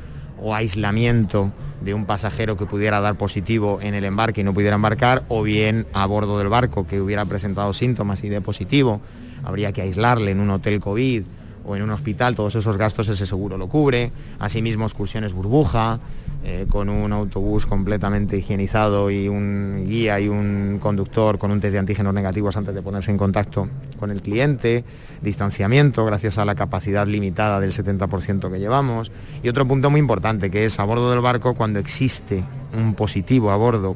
o 0.44 0.54
aislamiento 0.54 1.52
de 1.82 1.94
un 1.94 2.06
pasajero 2.06 2.58
que 2.58 2.66
pudiera 2.66 3.00
dar 3.02 3.16
positivo 3.16 3.80
en 3.82 3.94
el 3.94 4.04
embarque 4.04 4.42
y 4.42 4.44
no 4.44 4.54
pudiera 4.54 4.76
embarcar, 4.76 5.24
o 5.30 5.42
bien 5.42 5.88
a 5.94 6.06
bordo 6.06 6.38
del 6.38 6.50
barco 6.50 6.86
que 6.86 7.02
hubiera 7.02 7.26
presentado 7.26 7.74
síntomas 7.74 8.24
y 8.24 8.30
de 8.30 8.42
positivo, 8.42 9.02
habría 9.44 9.72
que 9.72 9.82
aislarle 9.82 10.32
en 10.32 10.40
un 10.40 10.50
hotel 10.52 10.80
COVID 10.80 11.24
o 11.66 11.76
en 11.76 11.82
un 11.82 11.92
hospital, 11.92 12.36
todos 12.36 12.56
esos 12.56 12.78
gastos 12.78 13.08
ese 13.08 13.26
seguro 13.26 13.58
lo 13.58 13.68
cubre, 13.68 14.12
asimismo 14.40 14.86
excursiones 14.86 15.34
burbuja, 15.34 16.00
eh, 16.46 16.66
con 16.70 16.90
un 16.90 17.14
autobús 17.14 17.66
completamente 17.66 18.38
higienizado 18.38 19.10
y 19.10 19.30
un 19.30 19.86
guía 19.88 20.20
y 20.20 20.28
un 20.28 20.78
conductor 20.82 21.38
con 21.38 21.52
un 21.52 21.62
test 21.62 21.72
de 21.72 21.80
antígenos 21.80 22.14
negativos 22.14 22.58
antes 22.58 22.76
de 22.76 22.82
ponerse 22.82 23.12
en 23.12 23.18
contacto 23.18 23.70
con 23.98 24.12
el 24.12 24.22
cliente, 24.22 24.84
distanciamiento 25.22 26.04
gracias 26.06 26.38
a 26.38 26.44
la 26.44 26.54
capacidad 26.54 27.08
limitada 27.08 27.62
del 27.62 27.72
70% 27.72 28.52
que 28.52 28.60
llevamos. 28.60 29.10
Y 29.42 29.48
otro 29.48 29.66
punto 29.66 29.90
muy 29.90 30.02
importante 30.02 30.52
que 30.52 30.66
es 30.66 30.80
a 30.82 30.84
bordo 30.84 31.12
del 31.12 31.22
barco 31.22 31.54
cuando 31.54 31.80
existe 31.80 32.44
un 32.78 32.94
positivo 32.94 33.52
a 33.52 33.56
bordo. 33.56 33.96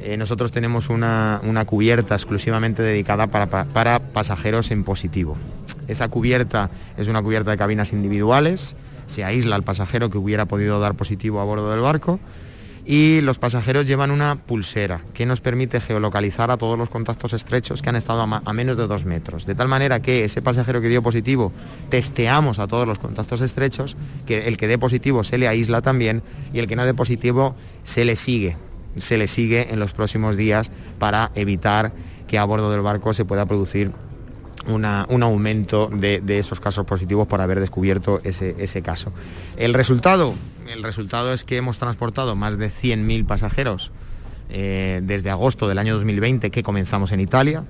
Eh, 0.00 0.16
nosotros 0.16 0.52
tenemos 0.52 0.88
una, 0.88 1.40
cubierta 1.66 2.14
exclusivamente 2.14 2.82
dedicada 2.82 3.26
para 3.26 3.98
pasajeros 3.98 4.70
en 4.70 4.84
positivo. 4.84 5.36
Esa 5.86 6.08
cubierta 6.08 6.70
es 6.96 7.08
una 7.08 7.20
cubierta 7.20 7.50
de 7.50 7.58
cabinas 7.58 7.92
individuales 7.92 8.74
se 9.08 9.24
aísla 9.24 9.56
al 9.56 9.64
pasajero 9.64 10.08
que 10.08 10.18
hubiera 10.18 10.46
podido 10.46 10.78
dar 10.78 10.94
positivo 10.94 11.40
a 11.40 11.44
bordo 11.44 11.70
del 11.70 11.80
barco 11.80 12.20
y 12.90 13.20
los 13.20 13.38
pasajeros 13.38 13.86
llevan 13.86 14.10
una 14.10 14.36
pulsera 14.36 15.02
que 15.12 15.26
nos 15.26 15.42
permite 15.42 15.78
geolocalizar 15.78 16.50
a 16.50 16.56
todos 16.56 16.78
los 16.78 16.88
contactos 16.88 17.34
estrechos 17.34 17.82
que 17.82 17.90
han 17.90 17.96
estado 17.96 18.22
a, 18.22 18.52
menos 18.54 18.78
de 18.78 18.86
dos 18.86 19.04
metros. 19.04 19.44
De 19.44 19.54
tal 19.54 19.68
manera 19.68 20.00
que 20.00 20.24
ese 20.24 20.40
pasajero 20.40 20.80
que 20.80 20.88
dio 20.88 21.02
positivo 21.02 21.52
testeamos 21.90 22.58
a 22.58 22.66
todos 22.66 22.86
los 22.86 22.98
contactos 22.98 23.42
estrechos, 23.42 23.94
que 24.26 24.48
el 24.48 24.56
que 24.56 24.68
dé 24.68 24.78
positivo 24.78 25.22
se 25.22 25.36
le 25.36 25.48
aísla 25.48 25.82
también 25.82 26.22
y 26.54 26.60
el 26.60 26.66
que 26.66 26.76
no 26.76 26.86
dé 26.86 26.94
positivo 26.94 27.54
se 27.82 28.06
le 28.06 28.16
sigue, 28.16 28.56
se 28.96 29.18
le 29.18 29.26
sigue 29.26 29.68
en 29.70 29.80
los 29.80 29.92
próximos 29.92 30.38
días 30.38 30.70
para 30.98 31.30
evitar 31.34 31.92
que 32.26 32.38
a 32.38 32.44
bordo 32.44 32.70
del 32.70 32.80
barco 32.80 33.12
se 33.12 33.26
pueda 33.26 33.44
producir 33.44 33.92
un 34.66 35.22
aumento 35.22 35.88
de, 35.92 36.38
esos 36.38 36.60
casos 36.60 36.84
positivos 36.84 37.26
por 37.26 37.40
haber 37.40 37.60
descubierto 37.60 38.20
ese, 38.24 38.82
caso. 38.82 39.12
El 39.56 39.74
resultado, 39.74 40.34
el 40.68 40.82
resultado 40.82 41.32
es 41.32 41.44
que 41.44 41.56
hemos 41.56 41.78
transportado 41.78 42.36
más 42.36 42.58
de 42.58 42.70
100.000 42.70 43.26
pasajeros 43.26 43.90
eh, 44.50 45.00
desde 45.02 45.30
agosto 45.30 45.68
del 45.68 45.78
año 45.78 45.94
2020 45.94 46.50
que 46.50 46.62
comenzamos 46.62 47.12
en 47.12 47.20
Italia. 47.20 47.64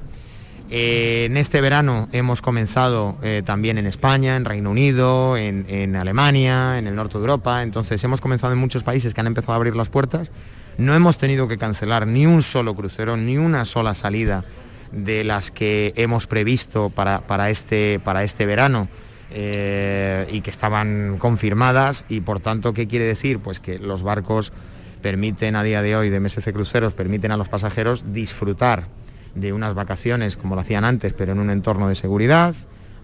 Eh, 0.71 1.25
en 1.31 1.39
este 1.39 1.63
verano 1.63 2.09
hemos 2.13 2.43
comenzado 2.43 3.17
eh, 3.23 3.43
también 3.45 3.79
en 3.79 3.87
España, 3.87 4.37
en 4.37 4.45
Reino 4.45 4.71
Unido, 4.71 5.37
en, 5.37 5.65
en, 5.69 5.97
Alemania, 5.97 6.79
en 6.79 6.87
el 6.87 6.95
norte 6.95 7.15
de 7.15 7.21
Europa. 7.21 7.63
Entonces 7.63 8.03
hemos 8.05 8.21
comenzado 8.21 8.53
en 8.53 8.59
muchos 8.59 8.83
países 8.83 9.15
que 9.15 9.21
han 9.21 9.27
empezado 9.27 9.55
a 9.55 9.57
abrir 9.57 9.77
las 9.77 9.89
puertas. 9.89 10.31
No 10.77 10.95
hemos 10.95 11.17
tenido 11.19 11.49
que 11.49 11.59
cancelar 11.59 12.07
ni 12.07 12.27
un 12.27 12.43
solo 12.43 12.75
crucero, 12.77 13.17
ni 13.17 13.39
una 13.39 13.65
sola 13.65 13.95
salida 13.95 14.45
de 14.93 15.25
las 15.25 15.51
que 15.51 15.93
hemos 15.97 16.27
previsto 16.27 16.91
para, 16.91 17.51
este, 17.51 18.01
para 18.03 18.25
este 18.25 18.47
verano. 18.47 18.89
Eh, 19.31 20.27
y 20.33 20.41
que 20.41 20.49
estaban 20.49 21.19
confirmadas 21.19 22.07
y 22.09 22.23
por 22.23 22.41
tanto, 22.41 22.73
¿qué 22.73 22.89
quiere 22.89 23.05
decir? 23.05 23.41
Pues 23.41 23.61
que 23.61 23.79
los 23.79 24.03
barcos 24.03 24.55
permiten 25.03 25.55
a 25.55 25.63
día 25.63 25.83
de 25.83 25.97
hoy 25.97 26.09
de 26.09 26.19
MSC 26.19 26.51
Cruceros, 26.55 26.95
permiten 26.95 27.31
a 27.31 27.37
los 27.37 27.47
pasajeros 27.47 28.15
disfrutar 28.15 28.87
de 29.35 29.53
unas 29.53 29.75
vacaciones 29.75 30.39
como 30.39 30.55
lo 30.55 30.63
hacían 30.63 30.85
antes, 30.85 31.13
pero 31.13 31.33
en 31.33 31.41
un 31.41 31.51
entorno 31.51 31.89
de 31.89 31.95
seguridad. 31.95 32.55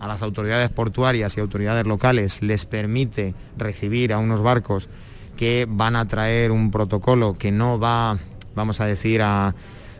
A 0.01 0.09
las 0.09 0.23
autoridades 0.23 0.71
portuarias 0.71 1.37
y 1.37 1.41
autoridades 1.41 1.87
locales 1.87 2.43
les 2.43 2.65
permite 2.65 3.35
recibir 3.59 4.13
a 4.15 4.19
unos 4.19 4.41
barcos 4.41 4.89
que 5.37 5.67
van 5.69 5.95
a 5.95 6.07
traer 6.07 6.53
un 6.53 6.71
protocolo 6.71 7.37
que 7.39 7.53
no 7.53 7.79
va, 7.79 8.19
vamos 8.55 8.81
a 8.81 8.87
decir, 8.87 9.21
a, 9.21 9.55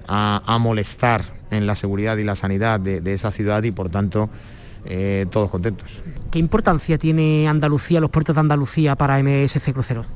a 0.07 0.59
molestar 0.59 1.34
en 1.51 1.67
la 1.67 1.75
seguridad 1.75 2.17
y 2.17 2.25
la 2.25 2.35
sanidad 2.35 2.81
de, 2.81 3.13
esa 3.13 3.31
ciudad 3.31 3.63
y 3.63 3.71
por 3.71 3.91
tanto 3.91 4.29
eh, 4.85 5.27
todos 5.31 5.51
contentos. 5.51 6.03
¿Qué 6.31 6.39
importancia 6.39 6.99
tiene 6.99 7.49
Andalucía, 7.49 8.01
los 8.01 8.11
puertos 8.11 8.35
de 8.35 8.41
Andalucía 8.41 8.97
para 8.97 9.23
MSC 9.23 9.73
Cruceros? 9.73 10.07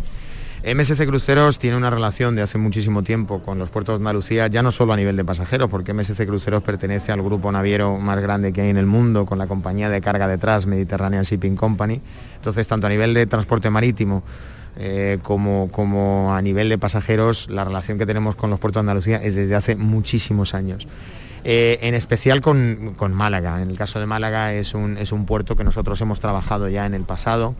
MSC 0.64 1.06
Cruceros 1.06 1.60
tiene 1.60 1.76
una 1.76 1.88
relación 1.88 2.34
de 2.34 2.42
hace 2.42 2.58
muchísimo 2.58 3.04
tiempo 3.04 3.40
con 3.42 3.60
los 3.60 3.70
puertos 3.70 3.94
de 3.94 4.02
Andalucía, 4.02 4.48
ya 4.48 4.60
no 4.60 4.72
solo 4.72 4.92
a 4.92 4.96
nivel 4.96 5.16
de 5.16 5.24
pasajeros, 5.24 5.70
porque 5.70 5.94
MSC 5.94 6.26
Cruceros 6.26 6.64
pertenece 6.64 7.12
al 7.12 7.22
grupo 7.22 7.52
naviero 7.52 7.96
más 7.98 8.20
grande 8.20 8.52
que 8.52 8.62
hay 8.62 8.70
en 8.70 8.76
el 8.76 8.86
mundo, 8.86 9.24
con 9.24 9.38
la 9.38 9.46
compañía 9.46 9.88
de 9.88 10.00
carga 10.00 10.26
detrás, 10.26 10.66
Mediterranean 10.66 11.22
Shipping 11.22 11.54
Company. 11.54 12.00
Entonces, 12.36 12.66
tanto 12.66 12.88
a 12.88 12.90
nivel 12.90 13.14
de 13.14 13.26
transporte 13.26 13.70
marítimo 13.70 14.24
eh, 14.80 15.18
como, 15.22 15.68
como 15.72 16.32
a 16.34 16.40
nivel 16.40 16.68
de 16.68 16.78
pasajeros, 16.78 17.48
la 17.50 17.64
relación 17.64 17.98
que 17.98 18.06
tenemos 18.06 18.36
con 18.36 18.48
los 18.48 18.60
puertos 18.60 18.78
de 18.78 18.90
Andalucía 18.90 19.16
es 19.16 19.34
desde 19.34 19.56
hace 19.56 19.74
muchísimos 19.74 20.54
años. 20.54 20.86
Eh, 21.42 21.78
en 21.82 21.94
especial 21.94 22.40
con, 22.40 22.94
Málaga. 23.12 23.60
En 23.60 23.70
el 23.70 23.76
caso 23.76 23.98
de 23.98 24.06
Málaga 24.06 24.54
es 24.54 24.74
un, 24.74 24.96
es 24.96 25.10
un 25.10 25.26
puerto 25.26 25.56
que 25.56 25.64
nosotros 25.64 26.00
hemos 26.00 26.20
trabajado 26.20 26.68
ya 26.68 26.86
en 26.86 26.94
el 26.94 27.02
pasado. 27.02 27.56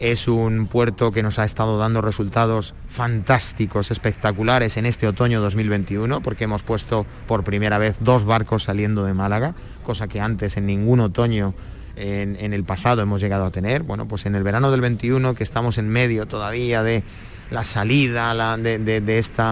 Es 0.00 0.28
un 0.28 0.66
puerto 0.66 1.12
que 1.12 1.22
nos 1.22 1.38
ha 1.38 1.44
estado 1.44 1.78
dando 1.78 2.00
resultados 2.00 2.74
fantásticos, 2.88 3.90
espectaculares 3.90 4.76
en 4.78 4.86
este 4.86 5.06
otoño 5.06 5.40
2021, 5.40 6.22
porque 6.22 6.44
hemos 6.44 6.62
puesto 6.62 7.04
por 7.26 7.44
primera 7.44 7.78
vez 7.78 7.96
dos 8.00 8.24
barcos 8.24 8.64
saliendo 8.64 9.04
de 9.04 9.12
Málaga, 9.14 9.54
cosa 9.84 10.08
que 10.08 10.20
antes 10.20 10.56
en 10.56 10.66
ningún 10.66 11.00
otoño 11.00 11.54
en, 11.96 12.52
el 12.52 12.64
pasado 12.64 13.02
hemos 13.02 13.20
llegado 13.20 13.44
a 13.44 13.50
tener. 13.50 13.82
Bueno, 13.82 14.06
pues 14.06 14.26
en 14.26 14.34
el 14.34 14.42
verano 14.42 14.70
del 14.70 14.80
21, 14.80 15.34
que 15.34 15.42
estamos 15.42 15.78
en 15.78 15.88
medio 15.88 16.26
todavía 16.26 16.82
de 16.82 17.02
la 17.50 17.64
salida 17.64 18.56
de, 18.56 19.18
este 19.18 19.42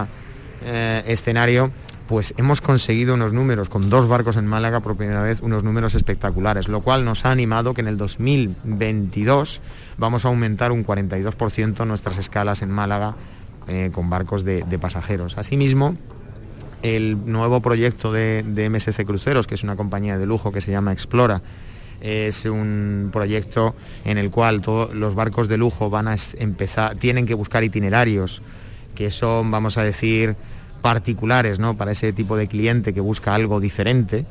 escenario, 1.06 1.70
pues 2.08 2.34
hemos 2.36 2.60
conseguido 2.60 3.14
unos 3.14 3.32
números 3.32 3.68
con 3.68 3.88
dos 3.88 4.08
barcos 4.08 4.36
en 4.36 4.46
Málaga 4.46 4.80
por 4.80 4.96
primera 4.96 5.22
vez, 5.22 5.40
unos 5.40 5.64
números 5.64 5.94
espectaculares, 5.94 6.68
lo 6.68 6.80
cual 6.82 7.04
nos 7.04 7.24
ha 7.24 7.30
animado 7.30 7.72
que 7.72 7.80
en 7.80 7.88
el 7.88 7.96
2022 7.96 9.60
vamos 9.96 10.24
a 10.24 10.28
aumentar 10.28 10.72
un 10.72 10.84
42% 10.84 11.86
nuestras 11.86 12.18
escalas 12.18 12.62
en 12.62 12.70
Málaga 12.70 13.16
eh, 13.66 13.90
con 13.92 14.10
barcos 14.10 14.44
de, 14.44 14.78
pasajeros. 14.78 15.38
Asimismo, 15.38 15.96
el 16.82 17.16
nuevo 17.24 17.60
proyecto 17.60 18.12
de, 18.12 18.44
MSC 18.70 19.06
Cruceros, 19.06 19.46
que 19.46 19.54
es 19.54 19.62
una 19.62 19.76
compañía 19.76 20.18
de 20.18 20.26
lujo 20.26 20.52
que 20.52 20.60
se 20.60 20.70
llama 20.70 20.92
Explora, 20.92 21.40
es 22.00 22.44
un 22.44 23.10
proyecto 23.12 23.74
en 24.04 24.18
el 24.18 24.30
cual 24.30 24.60
todos 24.60 24.94
los 24.94 25.14
barcos 25.14 25.48
de 25.48 25.56
lujo 25.56 25.90
van 25.90 26.08
a 26.08 26.16
empezar, 26.38 26.96
tienen 26.96 27.26
que 27.26 27.34
buscar 27.34 27.64
itinerarios 27.64 28.42
que 28.94 29.10
son, 29.10 29.50
vamos 29.50 29.78
a 29.78 29.82
decir, 29.82 30.36
particulares 30.82 31.58
¿no? 31.58 31.76
para 31.76 31.92
ese 31.92 32.12
tipo 32.12 32.36
de 32.36 32.46
cliente 32.46 32.94
que 32.94 33.00
busca 33.00 33.34
algo 33.34 33.60
diferente 33.60 34.26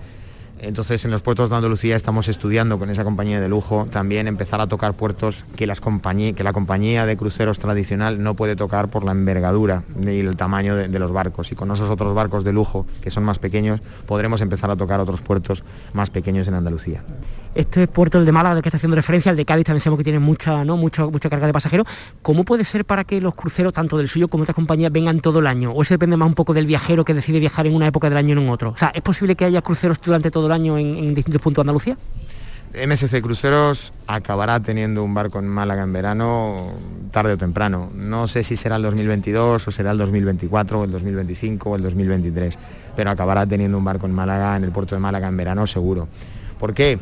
entonces 0.63 1.03
en 1.03 1.11
los 1.11 1.21
puertos 1.21 1.49
de 1.49 1.55
Andalucía 1.57 1.95
estamos 1.95 2.29
estudiando 2.29 2.79
con 2.79 2.89
esa 2.89 3.03
compañía 3.03 3.41
de 3.41 3.49
lujo 3.49 3.87
también 3.91 4.27
empezar 4.27 4.61
a 4.61 4.67
tocar 4.67 4.93
puertos 4.93 5.43
que, 5.57 5.67
las 5.67 5.81
que 5.81 6.43
la 6.43 6.53
compañía 6.53 7.05
de 7.05 7.17
cruceros 7.17 7.59
tradicional 7.59 8.23
no 8.23 8.35
puede 8.35 8.55
tocar 8.55 8.87
por 8.87 9.03
la 9.03 9.11
envergadura 9.11 9.83
y 10.01 10.19
el 10.19 10.37
tamaño 10.37 10.75
de, 10.75 10.99
los 10.99 11.11
barcos. 11.11 11.51
Y 11.51 11.55
con 11.55 11.69
esos 11.71 11.89
otros 11.89 12.15
barcos 12.15 12.45
de 12.45 12.53
lujo 12.53 12.85
que 13.01 13.11
son 13.11 13.25
más 13.25 13.39
pequeños 13.39 13.81
podremos 14.05 14.39
empezar 14.39 14.71
a 14.71 14.77
tocar 14.77 15.01
otros 15.01 15.19
puertos 15.19 15.63
más 15.91 16.09
pequeños 16.09 16.47
en 16.47 16.53
Andalucía. 16.53 17.03
Este 17.55 17.87
puerto, 17.87 18.17
el 18.17 18.25
de 18.25 18.31
Málaga, 18.31 18.55
del 18.55 18.63
que 18.63 18.69
está 18.69 18.77
haciendo 18.77 18.95
referencia, 18.95 19.29
el 19.29 19.37
de 19.37 19.45
Cádiz 19.45 19.65
también 19.65 19.81
sabemos 19.81 19.99
que 19.99 20.03
tiene 20.03 20.17
mucha, 20.17 20.65
¿no? 20.65 20.75
mucha, 20.75 21.05
mucha 21.05 21.29
carga 21.29 21.45
de 21.45 21.53
pasajeros. 21.53 21.85
¿Cómo 22.23 22.45
puede 22.45 22.63
ser 22.63 22.83
para 22.83 23.03
que 23.03 23.21
los 23.21 23.35
cruceros, 23.35 23.73
tanto 23.73 23.95
del 23.97 24.09
suyo 24.09 24.27
como 24.27 24.43
otras 24.43 24.55
compañías, 24.55 24.91
vengan 24.91 25.19
todo 25.19 25.39
el 25.39 25.45
año? 25.45 25.71
¿O 25.71 25.83
eso 25.83 25.93
depende 25.93 26.17
más 26.17 26.27
un 26.27 26.33
poco 26.33 26.55
del 26.55 26.65
viajero 26.65 27.05
que 27.05 27.13
decide 27.13 27.39
viajar 27.39 27.67
en 27.67 27.75
una 27.75 27.85
época 27.85 28.09
del 28.09 28.17
año 28.17 28.35
y 28.35 28.43
en 28.43 28.49
otro? 28.49 28.71
O 28.71 28.77
sea, 28.77 28.89
¿es 28.89 29.03
posible 29.03 29.35
que 29.35 29.45
haya 29.45 29.61
cruceros 29.61 30.01
durante 30.01 30.31
todo 30.31 30.47
el 30.47 30.51
año 30.51 30.79
en, 30.79 31.13
distintos 31.13 31.41
puntos 31.41 31.63
de 31.63 31.69
Andalucía? 31.69 31.97
MSC 32.73 33.21
Cruceros 33.21 33.93
acabará 34.07 34.59
teniendo 34.59 35.03
un 35.03 35.13
barco 35.13 35.37
en 35.37 35.47
Málaga 35.47 35.83
en 35.83 35.93
verano 35.93 36.71
tarde 37.11 37.33
o 37.33 37.37
temprano. 37.37 37.91
No 37.93 38.27
sé 38.27 38.41
si 38.41 38.55
será 38.55 38.77
el 38.77 38.81
2022 38.81 39.67
o 39.67 39.71
será 39.71 39.91
el 39.91 39.99
2024 39.99 40.79
o 40.79 40.83
el 40.85 40.91
2025 40.91 41.69
o 41.69 41.75
el 41.75 41.83
2023, 41.83 42.57
pero 42.95 43.11
acabará 43.11 43.45
teniendo 43.45 43.77
un 43.77 43.85
barco 43.85 44.07
en 44.07 44.13
Málaga, 44.13 44.57
en 44.57 44.63
el 44.63 44.71
puerto 44.71 44.95
de 44.95 45.01
Málaga 45.01 45.27
en 45.27 45.37
verano 45.37 45.67
seguro. 45.67 46.07
¿Por 46.57 46.73
qué? 46.73 46.97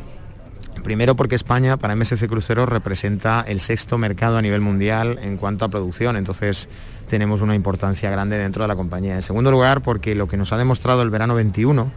Primero 0.84 1.14
porque 1.14 1.36
España 1.36 1.76
para 1.76 1.94
MSC 1.94 2.26
Cruceros 2.26 2.68
representa 2.68 3.44
el 3.46 3.60
sexto 3.60 3.98
mercado 3.98 4.36
a 4.36 4.42
nivel 4.42 4.60
mundial 4.60 5.18
en 5.22 5.36
cuanto 5.36 5.64
a 5.64 5.68
producción, 5.68 6.16
entonces 6.16 6.68
tenemos 7.08 7.40
una 7.40 7.54
importancia 7.54 8.10
grande 8.10 8.36
dentro 8.38 8.62
de 8.62 8.68
la 8.68 8.74
compañía. 8.74 9.14
En 9.14 9.22
segundo 9.22 9.50
lugar 9.50 9.82
porque 9.82 10.14
lo 10.14 10.26
que 10.26 10.36
nos 10.36 10.52
ha 10.52 10.56
demostrado 10.56 11.02
el 11.02 11.10
verano 11.10 11.34
21, 11.34 11.92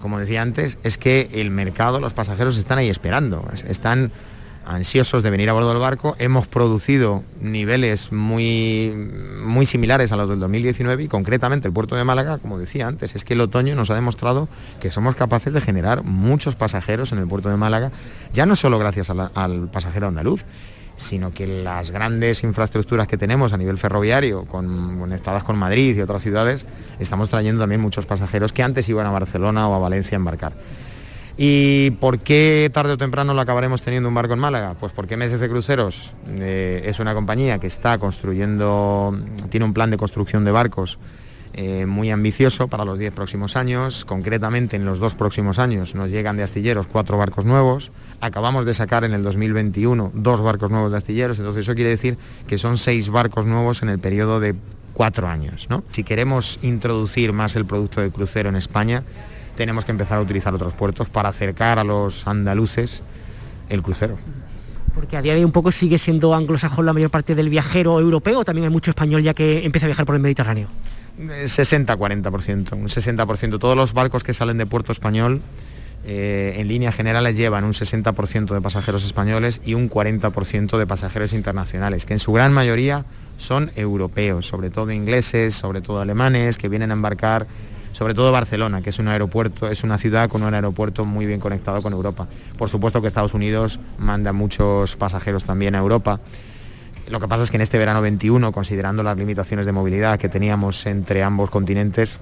como 0.00 0.18
decía 0.18 0.42
antes, 0.42 0.78
es 0.82 0.98
que 0.98 1.30
el 1.32 1.50
mercado, 1.50 2.00
los 2.00 2.12
pasajeros 2.12 2.58
están 2.58 2.78
ahí 2.78 2.90
esperando, 2.90 3.48
están 3.66 4.12
ansiosos 4.68 5.22
de 5.22 5.30
venir 5.30 5.48
a 5.48 5.54
bordo 5.54 5.70
del 5.70 5.78
barco. 5.78 6.14
Hemos 6.18 6.46
producido 6.46 7.24
niveles 7.40 8.12
muy, 8.12 8.92
muy 9.42 9.66
similares 9.66 10.12
a 10.12 10.16
los 10.16 10.28
del 10.28 10.38
2019 10.40 11.04
y 11.04 11.08
concretamente 11.08 11.66
el 11.66 11.74
puerto 11.74 11.96
de 11.96 12.04
Málaga, 12.04 12.38
como 12.38 12.58
decía 12.58 12.86
antes, 12.86 13.16
es 13.16 13.24
que 13.24 13.34
el 13.34 13.40
otoño 13.40 13.74
nos 13.74 13.90
ha 13.90 13.94
demostrado 13.94 14.48
que 14.80 14.90
somos 14.90 15.16
capaces 15.16 15.52
de 15.52 15.60
generar 15.60 16.02
muchos 16.04 16.54
pasajeros 16.54 17.12
en 17.12 17.18
el 17.18 17.26
puerto 17.26 17.48
de 17.48 17.56
Málaga, 17.56 17.90
ya 18.32 18.46
no 18.46 18.54
solo 18.56 18.78
gracias 18.78 19.10
al 19.10 19.68
pasajero 19.72 20.08
andaluz, 20.08 20.44
sino 20.96 21.30
que 21.30 21.46
las 21.46 21.90
grandes 21.90 22.42
infraestructuras 22.42 23.06
que 23.06 23.16
tenemos 23.16 23.52
a 23.52 23.56
nivel 23.56 23.78
ferroviario, 23.78 24.44
conectadas 24.44 25.44
con 25.44 25.56
Madrid 25.56 25.96
y 25.96 26.00
otras 26.00 26.22
ciudades, 26.22 26.66
estamos 26.98 27.30
trayendo 27.30 27.62
también 27.62 27.80
muchos 27.80 28.04
pasajeros 28.04 28.52
que 28.52 28.62
antes 28.62 28.88
iban 28.88 29.06
a 29.06 29.10
Barcelona 29.10 29.68
o 29.68 29.74
a 29.74 29.78
Valencia 29.78 30.16
a 30.16 30.18
embarcar. 30.18 30.52
¿Y 31.40 31.92
por 31.92 32.18
qué 32.18 32.68
tarde 32.74 32.94
o 32.94 32.98
temprano 32.98 33.32
lo 33.32 33.40
acabaremos 33.40 33.80
teniendo 33.82 34.08
un 34.08 34.14
barco 34.14 34.34
en 34.34 34.40
Málaga? 34.40 34.74
Pues 34.80 34.90
porque 34.90 35.16
MSC 35.16 35.48
Cruceros 35.48 36.10
eh, 36.26 36.82
es 36.84 36.98
una 36.98 37.14
compañía 37.14 37.60
que 37.60 37.68
está 37.68 37.96
construyendo, 37.98 39.16
tiene 39.48 39.64
un 39.64 39.72
plan 39.72 39.88
de 39.88 39.96
construcción 39.96 40.44
de 40.44 40.50
barcos 40.50 40.98
eh, 41.54 41.86
muy 41.86 42.10
ambicioso 42.10 42.66
para 42.66 42.84
los 42.84 42.98
10 42.98 43.12
próximos 43.12 43.54
años. 43.54 44.04
Concretamente 44.04 44.74
en 44.74 44.84
los 44.84 44.98
dos 44.98 45.14
próximos 45.14 45.60
años 45.60 45.94
nos 45.94 46.10
llegan 46.10 46.36
de 46.36 46.42
astilleros 46.42 46.88
cuatro 46.88 47.16
barcos 47.16 47.44
nuevos. 47.44 47.92
Acabamos 48.20 48.66
de 48.66 48.74
sacar 48.74 49.04
en 49.04 49.12
el 49.12 49.22
2021 49.22 50.10
dos 50.14 50.40
barcos 50.40 50.72
nuevos 50.72 50.90
de 50.90 50.98
astilleros, 50.98 51.38
entonces 51.38 51.62
eso 51.62 51.76
quiere 51.76 51.90
decir 51.90 52.18
que 52.48 52.58
son 52.58 52.76
seis 52.76 53.10
barcos 53.10 53.46
nuevos 53.46 53.84
en 53.84 53.90
el 53.90 54.00
periodo 54.00 54.40
de 54.40 54.56
cuatro 54.92 55.28
años. 55.28 55.68
Si 55.92 56.02
queremos 56.02 56.58
introducir 56.62 57.32
más 57.32 57.54
el 57.54 57.64
producto 57.64 58.00
de 58.00 58.10
crucero 58.10 58.48
en 58.48 58.56
España, 58.56 59.04
tenemos 59.58 59.84
que 59.84 59.90
empezar 59.90 60.18
a 60.18 60.20
utilizar 60.20 60.54
otros 60.54 60.72
puertos 60.72 61.08
para 61.08 61.30
acercar 61.30 61.80
a 61.80 61.84
los 61.84 62.28
andaluces 62.28 63.02
el 63.68 63.82
crucero. 63.82 64.16
Porque 64.94 65.16
a 65.16 65.22
día 65.22 65.32
de 65.32 65.40
hoy 65.40 65.44
un 65.44 65.50
poco 65.50 65.72
sigue 65.72 65.98
siendo 65.98 66.32
anglosajón 66.32 66.86
la 66.86 66.92
mayor 66.92 67.10
parte 67.10 67.34
del 67.34 67.48
viajero 67.48 67.98
europeo, 67.98 68.44
también 68.44 68.66
hay 68.66 68.70
mucho 68.70 68.92
español 68.92 69.20
ya 69.20 69.34
que 69.34 69.64
empieza 69.64 69.86
a 69.86 69.88
viajar 69.88 70.06
por 70.06 70.14
el 70.14 70.22
Mediterráneo. 70.22 70.68
60-40%, 71.18 72.72
un 72.74 72.86
60%. 72.86 73.58
Todos 73.58 73.76
los 73.76 73.92
barcos 73.92 74.22
que 74.22 74.32
salen 74.32 74.58
de 74.58 74.66
puerto 74.66 74.92
español 74.92 75.42
eh, 76.06 76.54
en 76.56 76.68
líneas 76.68 76.94
generales 76.94 77.36
llevan 77.36 77.64
un 77.64 77.72
60% 77.72 78.54
de 78.54 78.60
pasajeros 78.60 79.04
españoles 79.04 79.60
y 79.64 79.74
un 79.74 79.90
40% 79.90 80.78
de 80.78 80.86
pasajeros 80.86 81.32
internacionales, 81.32 82.06
que 82.06 82.12
en 82.12 82.20
su 82.20 82.32
gran 82.32 82.52
mayoría 82.52 83.04
son 83.38 83.72
europeos, 83.74 84.46
sobre 84.46 84.70
todo 84.70 84.92
ingleses, 84.92 85.56
sobre 85.56 85.80
todo 85.80 86.00
alemanes, 86.00 86.58
que 86.58 86.68
vienen 86.68 86.92
a 86.92 86.94
embarcar 86.94 87.48
sobre 87.98 88.14
todo 88.14 88.30
Barcelona, 88.30 88.80
que 88.80 88.90
es 88.90 89.00
un 89.00 89.08
aeropuerto, 89.08 89.68
es 89.68 89.82
una 89.82 89.98
ciudad 89.98 90.28
con 90.28 90.44
un 90.44 90.54
aeropuerto 90.54 91.04
muy 91.04 91.26
bien 91.26 91.40
conectado 91.40 91.82
con 91.82 91.92
Europa. 91.92 92.28
Por 92.56 92.68
supuesto 92.68 93.00
que 93.00 93.08
Estados 93.08 93.34
Unidos 93.34 93.80
manda 93.98 94.32
muchos 94.32 94.94
pasajeros 94.94 95.44
también 95.44 95.74
a 95.74 95.78
Europa. 95.78 96.20
Lo 97.08 97.18
que 97.18 97.26
pasa 97.26 97.42
es 97.42 97.50
que 97.50 97.56
en 97.56 97.62
este 97.62 97.76
verano 97.76 98.00
21, 98.00 98.52
considerando 98.52 99.02
las 99.02 99.18
limitaciones 99.18 99.66
de 99.66 99.72
movilidad 99.72 100.16
que 100.16 100.28
teníamos 100.28 100.86
entre 100.86 101.24
ambos 101.24 101.50
continentes, 101.50 102.20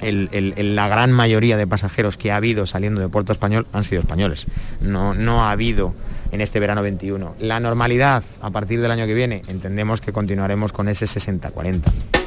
la 0.00 0.88
gran 0.88 1.12
mayoría 1.12 1.58
de 1.58 1.66
pasajeros 1.66 2.16
que 2.16 2.32
ha 2.32 2.36
habido 2.36 2.64
saliendo 2.64 3.02
de 3.02 3.10
Puerto 3.10 3.32
Español 3.32 3.66
han 3.74 3.84
sido 3.84 4.00
españoles. 4.00 4.46
No, 4.80 5.12
no 5.12 5.44
ha 5.44 5.50
habido 5.50 5.92
en 6.32 6.40
este 6.40 6.58
verano 6.58 6.80
21. 6.80 7.34
La 7.40 7.60
normalidad 7.60 8.22
a 8.40 8.48
partir 8.48 8.80
del 8.80 8.90
año 8.90 9.04
que 9.04 9.12
viene, 9.12 9.42
entendemos 9.48 10.00
que 10.00 10.14
continuaremos 10.14 10.72
con 10.72 10.88
ese 10.88 11.04
60-40. 11.04 12.25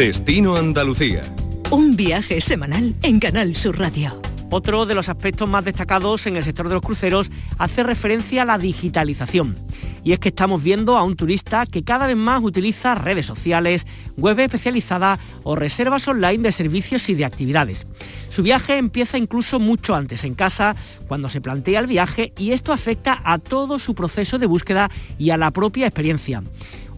Destino 0.00 0.56
Andalucía. 0.56 1.22
Un 1.70 1.94
viaje 1.94 2.40
semanal 2.40 2.96
en 3.02 3.20
Canal 3.20 3.54
Sur 3.54 3.78
Radio. 3.78 4.18
Otro 4.48 4.86
de 4.86 4.94
los 4.94 5.10
aspectos 5.10 5.46
más 5.46 5.62
destacados 5.62 6.26
en 6.26 6.38
el 6.38 6.42
sector 6.42 6.68
de 6.68 6.74
los 6.74 6.82
cruceros 6.82 7.30
hace 7.58 7.82
referencia 7.82 8.40
a 8.40 8.44
la 8.46 8.56
digitalización. 8.56 9.56
Y 10.02 10.12
es 10.12 10.18
que 10.18 10.30
estamos 10.30 10.62
viendo 10.62 10.96
a 10.96 11.02
un 11.02 11.16
turista 11.16 11.66
que 11.66 11.84
cada 11.84 12.06
vez 12.06 12.16
más 12.16 12.42
utiliza 12.42 12.94
redes 12.94 13.26
sociales, 13.26 13.86
web 14.16 14.40
especializada 14.40 15.18
o 15.42 15.54
reservas 15.54 16.08
online 16.08 16.44
de 16.44 16.52
servicios 16.52 17.06
y 17.10 17.14
de 17.14 17.26
actividades. 17.26 17.86
Su 18.30 18.42
viaje 18.42 18.78
empieza 18.78 19.18
incluso 19.18 19.60
mucho 19.60 19.94
antes 19.94 20.24
en 20.24 20.34
casa, 20.34 20.76
cuando 21.08 21.28
se 21.28 21.42
plantea 21.42 21.78
el 21.78 21.86
viaje 21.86 22.32
y 22.38 22.52
esto 22.52 22.72
afecta 22.72 23.20
a 23.22 23.38
todo 23.38 23.78
su 23.78 23.94
proceso 23.94 24.38
de 24.38 24.46
búsqueda 24.46 24.90
y 25.18 25.28
a 25.28 25.36
la 25.36 25.50
propia 25.50 25.86
experiencia. 25.86 26.42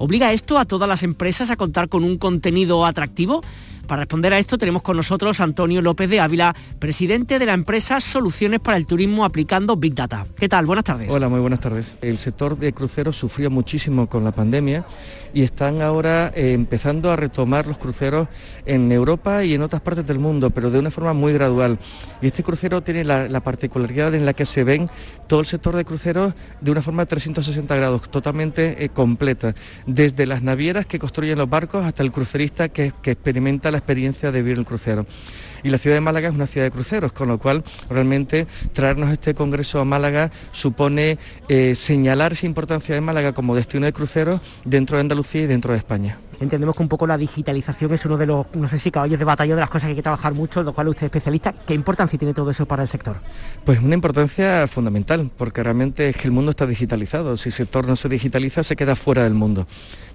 ¿Obliga 0.03 0.33
esto 0.33 0.59
a 0.59 0.65
todas 0.65 0.89
las 0.89 1.05
empresas 1.05 1.51
a 1.51 1.57
contar 1.57 1.89
con 1.89 2.03
un 2.03 2.19
contenido 2.19 2.85
atractivo? 2.85 3.41
Para 3.93 4.05
responder 4.05 4.33
a 4.33 4.39
esto 4.39 4.57
tenemos 4.57 4.81
con 4.81 4.97
nosotros 4.97 5.39
Antonio 5.39 5.83
López 5.83 6.09
de 6.09 6.19
Ávila, 6.19 6.57
presidente 6.79 7.39
de 7.39 7.45
la 7.45 7.53
empresa 7.53 8.01
Soluciones 8.01 8.59
para 8.59 8.79
el 8.79 8.87
Turismo 8.87 9.23
aplicando 9.23 9.77
Big 9.77 9.95
Data. 9.95 10.25
¿Qué 10.35 10.49
tal? 10.49 10.65
Buenas 10.65 10.87
tardes. 10.87 11.11
Hola, 11.11 11.29
muy 11.29 11.41
buenas 11.41 11.61
tardes. 11.61 11.95
El 12.01 12.17
sector 12.17 12.57
de 12.57 12.73
cruceros 12.73 13.19
sufrió 13.19 13.51
muchísimo 13.51 14.09
con 14.09 14.25
la 14.25 14.33
pandemia 14.33 14.87
y 15.35 15.43
están 15.43 15.83
ahora 15.83 16.33
eh, 16.35 16.53
empezando 16.53 17.11
a 17.11 17.17
retomar 17.17 17.67
los 17.67 17.77
cruceros 17.77 18.29
en 18.65 18.91
Europa 18.93 19.45
y 19.45 19.55
en 19.55 19.63
otras 19.63 19.83
partes 19.83 20.07
del 20.07 20.19
mundo, 20.19 20.51
pero 20.51 20.71
de 20.71 20.79
una 20.79 20.91
forma 20.91 21.13
muy 21.13 21.33
gradual. 21.35 21.79
Y 22.23 22.29
este 22.29 22.43
crucero 22.43 22.83
tiene 22.83 23.05
la, 23.05 23.41
particularidad 23.41 24.15
en 24.15 24.25
la 24.25 24.35
que 24.35 24.47
se 24.47 24.65
ven 24.65 24.89
todo 25.27 25.41
el 25.41 25.47
sector 25.47 25.77
de 25.77 25.85
cruceros 25.85 26.35
de 26.61 26.71
una 26.71 26.81
forma 26.81 27.05
360 27.05 27.75
grados, 27.77 28.11
totalmente 28.11 28.85
eh, 28.85 28.89
completa, 28.89 29.55
desde 29.87 30.27
las 30.27 30.43
navieras 30.43 30.87
que 30.87 30.99
construyen 30.99 31.39
los 31.39 31.51
barcos 31.51 31.85
hasta 31.85 32.03
el 32.03 32.13
crucerista 32.13 32.69
que, 32.69 32.93
que 33.03 33.13
experimenta 33.13 33.71
la 33.71 33.79
experiencia 33.83 34.33
de 34.33 34.43
vivir 34.43 34.59
el 34.59 34.65
crucero 34.65 35.07
y 35.63 35.71
la 35.71 35.79
ciudad 35.79 35.97
de 35.97 36.01
Málaga 36.01 36.29
es 36.29 36.35
una 36.35 36.47
ciudad 36.47 36.67
de 36.67 36.71
cruceros, 36.71 37.13
con 37.13 37.29
lo 37.29 37.39
cual 37.39 37.65
realmente 37.89 38.47
traernos 38.73 39.11
este 39.11 39.35
congreso 39.35 39.81
a 39.81 39.85
Málaga 39.85 40.31
supone 40.53 41.19
eh, 41.49 41.75
señalar 41.75 42.33
esa 42.33 42.47
importancia 42.47 42.95
de 42.95 43.01
Málaga 43.01 43.33
como 43.33 43.55
destino 43.55 43.87
de 43.87 43.93
cruceros 43.93 44.41
dentro 44.65 44.97
de 44.97 45.03
Andalucía 45.03 45.43
y 45.43 45.47
dentro 45.47 45.73
de 45.73 45.79
España. 45.79 46.19
Entendemos 46.43 46.75
que 46.75 46.83
un 46.83 46.89
poco 46.89 47.07
la 47.07 47.17
digitalización 47.17 47.95
es 47.95 48.05
uno 48.05 48.17
de 48.17 48.27
los, 48.27 48.47
no 48.55 48.67
sé 48.67 48.77
si 48.81 48.91
caballos 48.91 49.17
de 49.17 49.25
batalla, 49.25 49.55
de 49.55 49.61
las 49.61 49.71
cosas 49.71 49.85
que 49.85 49.91
hay 49.91 49.95
que 49.95 50.03
trabajar 50.03 50.35
mucho, 50.35 50.65
lo 50.65 50.73
cual 50.73 50.89
usted 50.89 51.05
es 51.05 51.07
especialista. 51.07 51.53
¿Qué 51.53 51.73
importancia 51.73 52.19
tiene 52.19 52.35
todo 52.35 52.51
eso 52.51 52.67
para 52.67 52.83
el 52.83 52.89
sector? 52.89 53.19
Pues 53.65 53.79
una 53.79 53.95
importancia 53.95 54.67
fundamental, 54.67 55.31
porque 55.37 55.63
realmente 55.63 56.09
es 56.09 56.17
que 56.17 56.27
el 56.27 56.33
mundo 56.33 56.51
está 56.51 56.67
digitalizado. 56.67 57.37
Si 57.37 57.51
el 57.51 57.53
sector 57.53 57.87
no 57.87 57.95
se 57.95 58.09
digitaliza, 58.09 58.65
se 58.65 58.75
queda 58.75 58.97
fuera 58.97 59.23
del 59.23 59.35
mundo. 59.35 59.69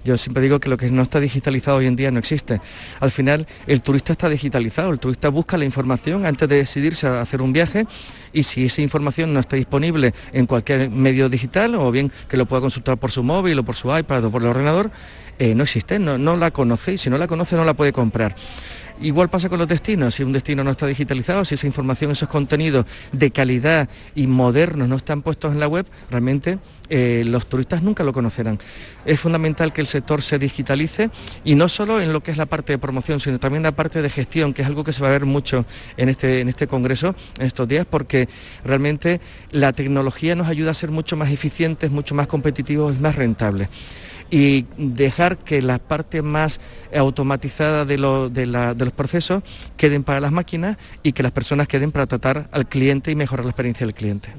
Yo 0.04 0.18
siempre 0.18 0.42
digo 0.42 0.60
que 0.60 0.68
lo 0.68 0.76
que 0.76 0.90
no 0.90 1.00
está 1.00 1.18
digitalizado 1.18 1.78
hoy 1.78 1.86
en 1.86 1.96
día 1.96 2.10
no 2.10 2.18
existe. 2.18 2.60
Al 3.00 3.10
final, 3.10 3.46
el 3.66 3.80
turista 3.80 4.12
está 4.12 4.28
digitalizado, 4.28 4.90
el 4.90 4.98
turista 4.98 5.30
busca 5.30 5.56
la 5.56 5.64
información 5.64 6.26
antes 6.26 6.46
de 6.46 6.56
decidirse 6.56 7.06
a 7.06 7.22
hacer 7.22 7.40
un 7.40 7.54
viaje 7.54 7.86
y 8.32 8.42
si 8.42 8.66
esa 8.66 8.82
información 8.82 9.32
no 9.32 9.40
está 9.40 9.56
disponible 9.56 10.12
en 10.32 10.46
cualquier 10.46 10.90
medio 10.90 11.28
digital 11.28 11.74
o 11.74 11.90
bien 11.90 12.12
que 12.28 12.36
lo 12.36 12.46
pueda 12.46 12.60
consultar 12.60 12.98
por 12.98 13.10
su 13.10 13.22
móvil 13.22 13.58
o 13.58 13.64
por 13.64 13.76
su 13.76 13.96
iPad 13.96 14.24
o 14.26 14.30
por 14.30 14.42
el 14.42 14.48
ordenador, 14.48 14.90
eh, 15.38 15.54
no 15.54 15.62
existe, 15.62 15.98
no, 15.98 16.36
la 16.36 16.50
conoce 16.50 16.94
y 16.94 16.98
si 16.98 17.10
no 17.10 17.18
la 17.18 17.26
conoce 17.26 17.56
no 17.56 17.64
la 17.64 17.74
puede 17.74 17.92
comprar. 17.92 18.34
Igual 19.00 19.28
pasa 19.28 19.48
con 19.48 19.60
los 19.60 19.68
destinos, 19.68 20.16
si 20.16 20.24
un 20.24 20.32
destino 20.32 20.64
no 20.64 20.72
está 20.72 20.84
digitalizado, 20.84 21.44
si 21.44 21.54
esa 21.54 21.68
información, 21.68 22.10
esos 22.10 22.28
contenidos 22.28 22.84
de 23.12 23.30
calidad 23.30 23.88
y 24.16 24.26
modernos 24.26 24.88
no 24.88 24.96
están 24.96 25.22
puestos 25.22 25.52
en 25.52 25.60
la 25.60 25.68
web, 25.68 25.86
realmente 26.10 26.58
eh, 26.90 27.22
los 27.24 27.46
turistas 27.46 27.80
nunca 27.80 28.02
lo 28.02 28.12
conocerán. 28.12 28.58
Es 29.04 29.20
fundamental 29.20 29.72
que 29.72 29.82
el 29.82 29.86
sector 29.86 30.20
se 30.20 30.40
digitalice 30.40 31.10
y 31.44 31.54
no 31.54 31.68
solo 31.68 32.00
en 32.00 32.12
lo 32.12 32.24
que 32.24 32.32
es 32.32 32.38
la 32.38 32.46
parte 32.46 32.72
de 32.72 32.78
promoción, 32.78 33.20
sino 33.20 33.38
también 33.38 33.62
la 33.62 33.70
parte 33.70 34.02
de 34.02 34.10
gestión, 34.10 34.52
que 34.52 34.62
es 34.62 34.68
algo 34.68 34.82
que 34.82 34.92
se 34.92 35.00
va 35.00 35.08
a 35.08 35.12
ver 35.12 35.26
mucho 35.26 35.64
en 35.96 36.08
este, 36.08 36.40
en 36.40 36.48
este 36.48 36.66
congreso 36.66 37.14
en 37.38 37.46
estos 37.46 37.68
días, 37.68 37.86
porque 37.88 38.28
realmente 38.64 39.20
la 39.52 39.72
tecnología 39.72 40.34
nos 40.34 40.48
ayuda 40.48 40.72
a 40.72 40.74
ser 40.74 40.90
mucho 40.90 41.16
más 41.16 41.30
eficientes, 41.30 41.92
mucho 41.92 42.16
más 42.16 42.26
competitivos 42.26 42.96
y 42.96 42.98
más 42.98 43.14
rentables 43.14 43.68
y 44.30 44.66
dejar 44.76 45.38
que 45.38 45.62
la 45.62 45.78
parte 45.78 46.22
más 46.22 46.60
automatizada 46.94 47.84
de, 47.84 47.96
de, 47.96 48.46
los 48.46 48.92
procesos 48.92 49.42
queden 49.76 50.04
para 50.04 50.20
las 50.20 50.32
máquinas 50.32 50.76
y 51.02 51.12
que 51.12 51.22
las 51.22 51.32
personas 51.32 51.68
queden 51.68 51.92
para 51.92 52.06
tratar 52.06 52.48
al 52.52 52.68
cliente 52.68 53.10
y 53.10 53.14
mejorar 53.14 53.44
la 53.44 53.50
experiencia 53.50 53.86
del 53.86 53.94
cliente 53.94 54.30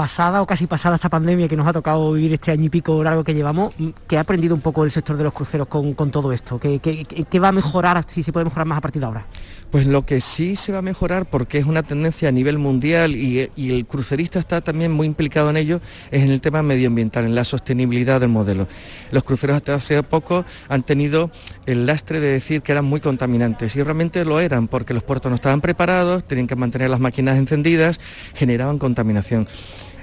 pasada 0.00 0.40
o 0.40 0.46
casi 0.46 0.66
pasada 0.66 0.94
esta 0.96 1.10
pandemia 1.10 1.46
que 1.46 1.58
nos 1.58 1.68
ha 1.68 1.74
tocado 1.74 2.14
vivir 2.14 2.32
este 2.32 2.50
año 2.50 2.64
y 2.64 2.68
pico 2.70 3.04
largo 3.04 3.22
que 3.22 3.34
llevamos, 3.34 3.74
¿qué 4.08 4.16
ha 4.16 4.20
aprendido 4.20 4.54
un 4.54 4.62
poco 4.62 4.82
el 4.82 4.90
sector 4.90 5.14
de 5.18 5.24
los 5.24 5.32
cruceros 5.34 5.68
con, 5.68 5.94
todo 6.10 6.32
esto? 6.32 6.58
¿Qué, 6.58 7.38
va 7.38 7.48
a 7.48 7.52
mejorar, 7.52 8.02
si 8.08 8.22
se 8.22 8.32
puede 8.32 8.44
mejorar 8.44 8.66
más 8.66 8.78
a 8.78 8.80
partir 8.80 9.00
de 9.00 9.06
ahora? 9.06 9.26
Pues 9.70 9.86
lo 9.86 10.06
que 10.06 10.22
sí 10.22 10.56
se 10.56 10.72
va 10.72 10.78
a 10.78 10.82
mejorar, 10.82 11.26
porque 11.26 11.58
es 11.58 11.66
una 11.66 11.82
tendencia 11.82 12.30
a 12.30 12.32
nivel 12.32 12.56
mundial 12.56 13.14
y, 13.14 13.50
y, 13.56 13.74
el 13.74 13.84
crucerista 13.84 14.38
está 14.38 14.62
también 14.62 14.90
muy 14.90 15.06
implicado 15.06 15.50
en 15.50 15.58
ello, 15.58 15.82
es 16.10 16.22
en 16.22 16.30
el 16.30 16.40
tema 16.40 16.62
medioambiental, 16.62 17.26
en 17.26 17.34
la 17.34 17.44
sostenibilidad 17.44 18.20
del 18.20 18.30
modelo. 18.30 18.68
Los 19.10 19.22
cruceros 19.22 19.56
hasta 19.56 19.74
hace 19.74 20.02
poco 20.02 20.46
han 20.70 20.82
tenido 20.82 21.30
el 21.66 21.84
lastre 21.84 22.20
de 22.20 22.28
decir 22.28 22.62
que 22.62 22.72
eran 22.72 22.86
muy 22.86 23.00
contaminantes 23.02 23.76
y 23.76 23.82
realmente 23.82 24.24
lo 24.24 24.40
eran, 24.40 24.66
porque 24.66 24.94
los 24.94 25.02
puertos 25.02 25.28
no 25.28 25.36
estaban 25.36 25.60
preparados, 25.60 26.24
tenían 26.24 26.46
que 26.46 26.56
mantener 26.56 26.88
las 26.88 27.00
máquinas 27.00 27.36
encendidas, 27.36 28.00
generaban 28.34 28.78
contaminación. 28.78 29.46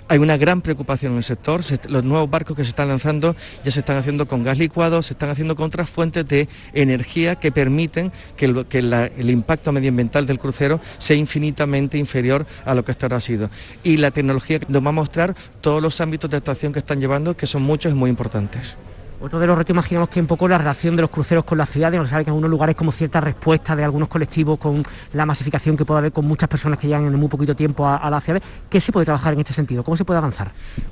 Hay 0.10 0.20
una 0.20 0.38
gran 0.38 0.62
preocupación 0.62 1.12
en 1.12 1.18
el 1.18 1.24
sector. 1.24 1.62
los 1.90 2.04
nuevos 2.04 2.30
barcos 2.30 2.56
que 2.56 2.64
se 2.64 2.70
están 2.70 2.88
lanzando 2.88 3.36
ya 3.64 3.72
se 3.72 3.80
están 3.80 3.98
haciendo 3.98 4.26
con 4.26 4.42
gas 4.42 4.58
licuado, 4.58 5.04
se 5.04 5.14
están 5.14 5.30
haciendo 5.30 5.56
con 5.56 5.66
otras 5.66 5.90
fuentes 5.90 6.26
de 6.26 6.48
energía 6.74 7.36
que 7.36 7.52
permiten 7.52 8.14
que, 8.38 8.46
el, 8.46 9.30
impacto 9.30 9.74
medioambiental 9.74 10.26
del 10.26 10.40
crucero 10.40 10.80
sea 10.98 11.18
infinitamente 11.18 11.98
inferior 11.98 12.46
a 12.64 12.74
lo 12.74 12.86
que 12.86 12.92
hasta 12.92 13.08
ahora 13.08 13.18
ha 13.18 13.22
sido. 13.22 13.50
Y 13.84 13.98
la 13.98 14.12
tecnología 14.12 14.60
nos 14.70 14.84
va 14.84 14.90
a 14.90 14.94
mostrar 14.94 15.36
todos 15.60 15.82
los 15.82 16.00
ámbitos 16.00 16.30
de 16.30 16.38
actuación 16.38 16.72
que 16.72 16.80
están 16.80 17.02
llevando, 17.02 17.36
que 17.36 17.48
son 17.48 17.64
muchos 17.64 17.92
y 17.92 17.96
muy 17.96 18.10
importantes. 18.10 18.78
Otro 19.20 19.40
de 19.40 19.48
los 19.48 19.58
retos 19.58 19.74
imaginamos 19.74 20.10
que 20.10 20.20
un 20.20 20.28
poco 20.28 20.48
la 20.48 20.60
relación 20.60 20.96
de 20.96 21.02
los 21.02 21.10
cruceros 21.10 21.44
con 21.44 21.58
las 21.58 21.72
ciudades, 21.72 22.00
nos 22.00 22.10
sabe 22.10 22.24
que 22.24 22.30
en 22.30 22.34
algunos 22.34 22.52
lugares 22.52 22.76
como 22.76 22.92
cierta 22.92 23.20
respuesta 23.20 23.76
de 23.76 23.84
algunos 23.84 24.10
colectivos 24.10 24.60
con 24.60 24.84
la 25.14 25.26
masificación 25.26 25.76
que 25.76 25.86
puede 25.86 26.00
haber 26.00 26.12
con 26.12 26.26
muchas 26.26 26.48
personas 26.48 26.78
que 26.78 26.86
llegan 26.86 27.08
en 27.08 27.16
muy 27.16 27.28
poquito 27.28 27.56
tiempo 27.56 27.88
a, 27.88 28.08
las 28.12 28.24
ciudades. 28.24 28.48
¿Qué 28.70 28.80
se 28.80 28.92
puede 28.92 29.06
trabajar 29.06 29.34
en 29.34 29.40
este 29.40 29.54
sentido? 29.54 29.84
¿Cómo 29.84 29.98
se 29.98 30.06
puede 30.06 30.20
avanzar? 30.20 30.52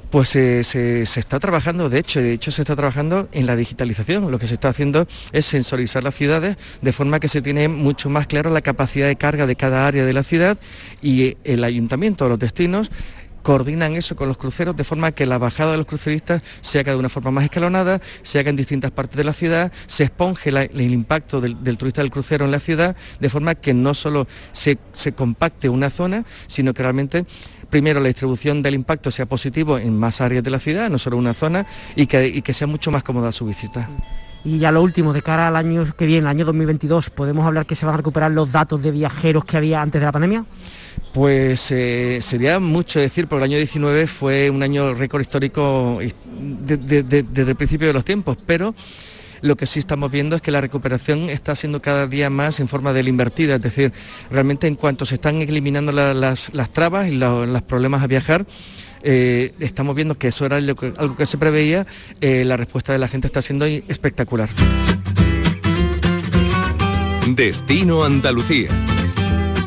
Pues 0.09 0.35
eh, 0.35 0.63
se, 0.63 1.03
está 1.03 1.39
trabajando, 1.39 1.88
de 1.88 1.99
hecho, 1.99 2.19
de 2.19 2.33
hecho 2.33 2.51
se 2.51 2.63
está 2.63 2.75
trabajando 2.75 3.29
en 3.31 3.45
la 3.45 3.55
digitalización. 3.55 4.31
Lo 4.31 4.39
que 4.39 4.47
se 4.47 4.55
está 4.55 4.69
haciendo 4.69 5.07
es 5.31 5.45
sensorizar 5.45 6.03
las 6.03 6.15
ciudades 6.15 6.57
de 6.81 6.93
forma 6.93 7.19
que 7.19 7.29
se 7.29 7.43
tiene 7.43 7.67
mucho 7.67 8.09
más 8.09 8.25
claro 8.25 8.49
la 8.49 8.61
capacidad 8.61 9.05
de 9.05 9.17
carga 9.17 9.45
de 9.45 9.55
cada 9.55 9.85
área 9.85 10.03
de 10.03 10.13
la 10.13 10.23
ciudad 10.23 10.57
y 10.99 11.38
el 11.43 11.63
ayuntamiento, 11.63 12.27
los 12.27 12.39
destinos, 12.39 12.89
coordinan 13.45 13.95
eso 13.95 14.15
con 14.15 14.27
los 14.27 14.39
cruceros 14.39 14.75
de 14.75 14.84
forma 14.84 15.12
que 15.12 15.27
la 15.27 15.38
bajada 15.38 15.73
de 15.73 15.77
los 15.77 15.86
cruceristas 15.86 16.41
se 16.62 16.79
haga 16.79 16.93
de 16.93 16.97
una 16.97 17.10
forma 17.10 17.29
más 17.29 17.43
escalonada, 17.43 18.01
se 18.23 18.39
haga 18.39 18.49
en 18.49 18.55
distintas 18.55 18.89
partes 18.89 19.15
de 19.17 19.23
la 19.23 19.34
ciudad, 19.34 19.71
se 19.86 20.05
esponje 20.05 20.49
el 20.49 20.91
impacto 20.91 21.39
del, 21.39 21.77
turista 21.77 22.01
del 22.01 22.10
crucero 22.10 22.45
en 22.45 22.51
la 22.51 22.60
ciudad, 22.60 22.95
de 23.19 23.29
forma 23.29 23.53
que 23.53 23.75
no 23.75 23.93
solo 23.93 24.27
se, 24.51 24.79
compacte 25.13 25.69
una 25.69 25.91
zona, 25.91 26.25
sino 26.47 26.73
que 26.73 26.81
realmente 26.81 27.27
primero 27.69 27.99
la 27.99 28.08
distribución 28.08 28.63
del 28.63 28.73
impacto 28.73 29.12
sea 29.12 29.27
positivo 29.27 29.77
en 29.77 29.95
más 29.95 30.21
áreas 30.21 30.43
de 30.43 30.49
la 30.49 30.58
ciudad, 30.58 30.89
no 30.89 30.97
solo 30.97 31.15
una 31.15 31.36
zona, 31.36 31.67
y 31.95 32.08
que, 32.08 32.25
y 32.25 32.41
que 32.41 32.55
sea 32.55 32.65
mucho 32.65 32.89
más 32.89 33.03
cómoda 33.03 33.31
su 33.31 33.45
visita. 33.45 33.88
Y 34.43 34.58
ya 34.58 34.71
lo 34.71 34.81
último, 34.81 35.13
de 35.13 35.21
cara 35.21 35.49
al 35.49 35.55
año 35.55 35.86
que 35.95 36.08
viene, 36.08 36.21
el 36.21 36.27
año 36.27 36.45
2022, 36.45 37.12
¿podemos 37.12 37.45
hablar 37.45 37.67
que 37.67 37.75
se 37.75 37.86
van 37.86 37.93
a 37.93 37.97
recuperar 37.97 38.31
los 38.31 38.51
datos 38.51 38.81
de 38.81 38.89
viajeros 38.89 39.45
que 39.45 39.58
había 39.58 39.84
antes 39.84 40.01
de 40.01 40.05
la 40.05 40.12
pandemia? 40.12 40.45
Pues 41.13 41.71
eh, 41.71 42.19
sería 42.21 42.60
mucho 42.60 42.99
decir, 42.99 43.27
porque 43.27 43.45
el 43.45 43.51
año 43.51 43.58
19 43.58 44.08
fue 44.08 44.49
un 44.49 44.63
año 44.63 44.93
récord 44.93 45.21
histórico 45.21 45.99
desde 46.39 47.49
el 47.49 47.55
principio 47.55 47.88
de 47.88 47.93
los 47.93 48.03
tiempos, 48.03 48.38
pero 48.45 48.75
lo 49.41 49.55
que 49.55 49.67
sí 49.67 49.79
estamos 49.79 50.12
viendo 50.12 50.36
es 50.36 50.41
que 50.41 50.51
la 50.51 50.60
recuperación 50.60 51.29
está 51.29 51.55
siendo 51.55 51.81
cada 51.81 52.08
día 52.08 52.29
más 52.29 52.60
en 52.60 52.67
forma 52.67 52.93
de 52.93 53.01
invertida, 53.01 53.55
es 53.55 53.62
decir, 53.62 53.93
realmente 54.31 54.67
en 54.67 54.75
cuanto 54.75 55.05
se 55.05 55.15
están 55.15 55.41
eliminando 55.41 55.91
las, 55.91 56.51
trabas 56.73 57.08
y 57.08 57.15
los 57.15 57.62
problemas 57.62 58.01
a 58.03 58.08
viajar, 58.08 58.45
eh, 59.03 59.53
estamos 59.60 59.95
viendo 59.95 60.17
que 60.17 60.29
eso 60.29 60.45
era 60.45 60.58
algo 60.58 61.15
que, 61.15 61.25
se 61.25 61.38
preveía, 61.38 61.86
eh, 62.21 62.43
la 62.43 62.58
respuesta 62.58 62.91
de 62.91 62.99
la 62.99 63.08
gente 63.08 63.27
está 63.27 63.41
siendo 63.41 63.65
espectacular. 63.65 64.49
Destino 67.27 68.03
Andalucía 68.03 68.69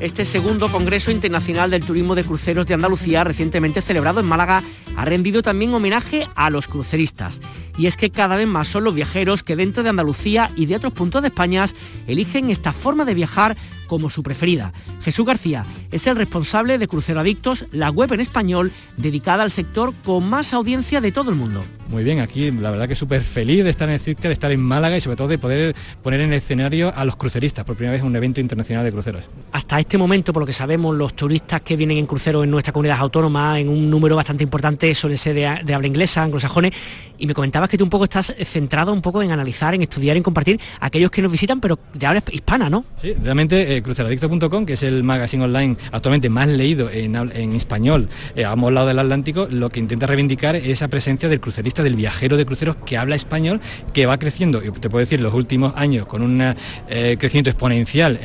este 0.00 0.24
segundo 0.24 0.70
Congreso 0.70 1.10
Internacional 1.10 1.70
del 1.70 1.84
Turismo 1.84 2.14
de 2.14 2.22
Cruceros 2.22 2.66
de 2.66 2.74
Andalucía, 2.74 3.24
recientemente 3.24 3.82
celebrado 3.82 4.20
en 4.20 4.26
Málaga, 4.26 4.62
ha 4.96 5.04
rendido 5.04 5.42
también 5.42 5.74
homenaje 5.74 6.26
a 6.36 6.50
los 6.50 6.68
cruceristas. 6.68 7.40
Y 7.76 7.86
es 7.86 7.96
que 7.96 8.10
cada 8.10 8.36
vez 8.36 8.46
más 8.46 8.68
son 8.68 8.84
los 8.84 8.94
viajeros 8.94 9.42
que 9.42 9.56
dentro 9.56 9.82
de 9.82 9.90
Andalucía 9.90 10.50
y 10.54 10.66
de 10.66 10.76
otros 10.76 10.92
puntos 10.92 11.22
de 11.22 11.28
España 11.28 11.64
eligen 12.06 12.50
esta 12.50 12.72
forma 12.72 13.04
de 13.04 13.14
viajar 13.14 13.56
como 13.88 14.10
su 14.10 14.22
preferida. 14.22 14.72
Jesús 15.02 15.26
García 15.26 15.64
es 15.90 16.06
el 16.06 16.16
responsable 16.16 16.78
de 16.78 16.88
Crucero 16.88 17.20
Adictos, 17.20 17.66
la 17.72 17.90
web 17.90 18.12
en 18.12 18.20
español 18.20 18.72
dedicada 18.96 19.42
al 19.42 19.50
sector 19.50 19.94
con 20.04 20.28
más 20.28 20.52
audiencia 20.52 21.00
de 21.00 21.12
todo 21.12 21.30
el 21.30 21.36
mundo. 21.36 21.64
Muy 21.88 22.04
bien, 22.04 22.20
aquí 22.20 22.50
la 22.50 22.70
verdad 22.70 22.86
que 22.86 22.94
súper 22.94 23.22
feliz 23.22 23.64
de 23.64 23.70
estar 23.70 23.88
en 23.88 23.94
el 23.94 24.16
de 24.16 24.32
estar 24.32 24.52
en 24.52 24.60
Málaga 24.60 24.98
y 24.98 25.00
sobre 25.00 25.16
todo 25.16 25.28
de 25.28 25.38
poder 25.38 25.74
poner 26.02 26.20
en 26.20 26.32
el 26.32 26.38
escenario 26.38 26.92
a 26.94 27.04
los 27.06 27.16
cruceristas, 27.16 27.64
por 27.64 27.76
primera 27.76 27.92
vez 27.92 28.02
en 28.02 28.08
un 28.08 28.16
evento 28.16 28.40
internacional 28.40 28.84
de 28.84 28.92
cruceros. 28.92 29.24
Hasta 29.52 29.80
este 29.80 29.96
momento, 29.96 30.34
por 30.34 30.42
lo 30.42 30.46
que 30.46 30.52
sabemos, 30.52 30.94
los 30.94 31.14
turistas 31.14 31.62
que 31.62 31.76
vienen 31.76 31.96
en 31.96 32.06
cruceros 32.06 32.44
en 32.44 32.50
nuestra 32.50 32.74
comunidad 32.74 32.98
autónoma, 32.98 33.58
en 33.58 33.70
un 33.70 33.88
número 33.88 34.16
bastante 34.16 34.44
importante, 34.44 34.94
suelen 34.94 35.16
ser 35.16 35.34
de, 35.34 35.64
de 35.64 35.74
habla 35.74 35.86
inglesa, 35.86 36.22
anglosajones, 36.22 36.72
y 37.16 37.26
me 37.26 37.32
comentabas 37.32 37.70
que 37.70 37.78
tú 37.78 37.84
un 37.84 37.90
poco 37.90 38.04
estás 38.04 38.34
centrado 38.44 38.92
un 38.92 39.00
poco 39.00 39.22
en 39.22 39.30
analizar, 39.30 39.74
en 39.74 39.80
estudiar, 39.80 40.16
en 40.18 40.22
compartir 40.22 40.60
aquellos 40.80 41.10
que 41.10 41.22
nos 41.22 41.32
visitan, 41.32 41.58
pero 41.58 41.78
de 41.94 42.06
habla 42.06 42.22
hispana, 42.30 42.68
¿no? 42.68 42.84
Sí, 42.98 43.14
realmente 43.14 43.76
eh, 43.76 43.82
cruceradicto.com, 43.82 44.66
que 44.66 44.74
es 44.74 44.82
el 44.82 45.02
magazine 45.02 45.44
online 45.44 45.77
actualmente 45.92 46.28
más 46.28 46.48
leído 46.48 46.90
en, 46.90 47.16
español 47.54 48.08
eh, 48.34 48.44
a 48.44 48.52
ambos 48.52 48.72
lados 48.72 48.88
del 48.88 48.98
Atlántico, 48.98 49.48
lo 49.50 49.70
que 49.70 49.80
intenta 49.80 50.06
reivindicar 50.06 50.56
es 50.56 50.68
esa 50.68 50.88
presencia 50.88 51.28
del 51.28 51.40
crucerista, 51.40 51.82
del 51.82 51.96
viajero 51.96 52.36
de 52.36 52.46
cruceros 52.46 52.76
que 52.84 52.96
habla 52.96 53.16
español, 53.16 53.60
que 53.92 54.06
va 54.06 54.18
creciendo, 54.18 54.62
y 54.64 54.70
te 54.70 54.90
puedo 54.90 55.00
decir, 55.00 55.20
los 55.20 55.34
últimos 55.34 55.72
años 55.76 56.06
con 56.06 56.22
un 56.22 56.40
eh, 56.88 57.16
crecimiento 57.18 57.50
exponencial, 57.50 58.20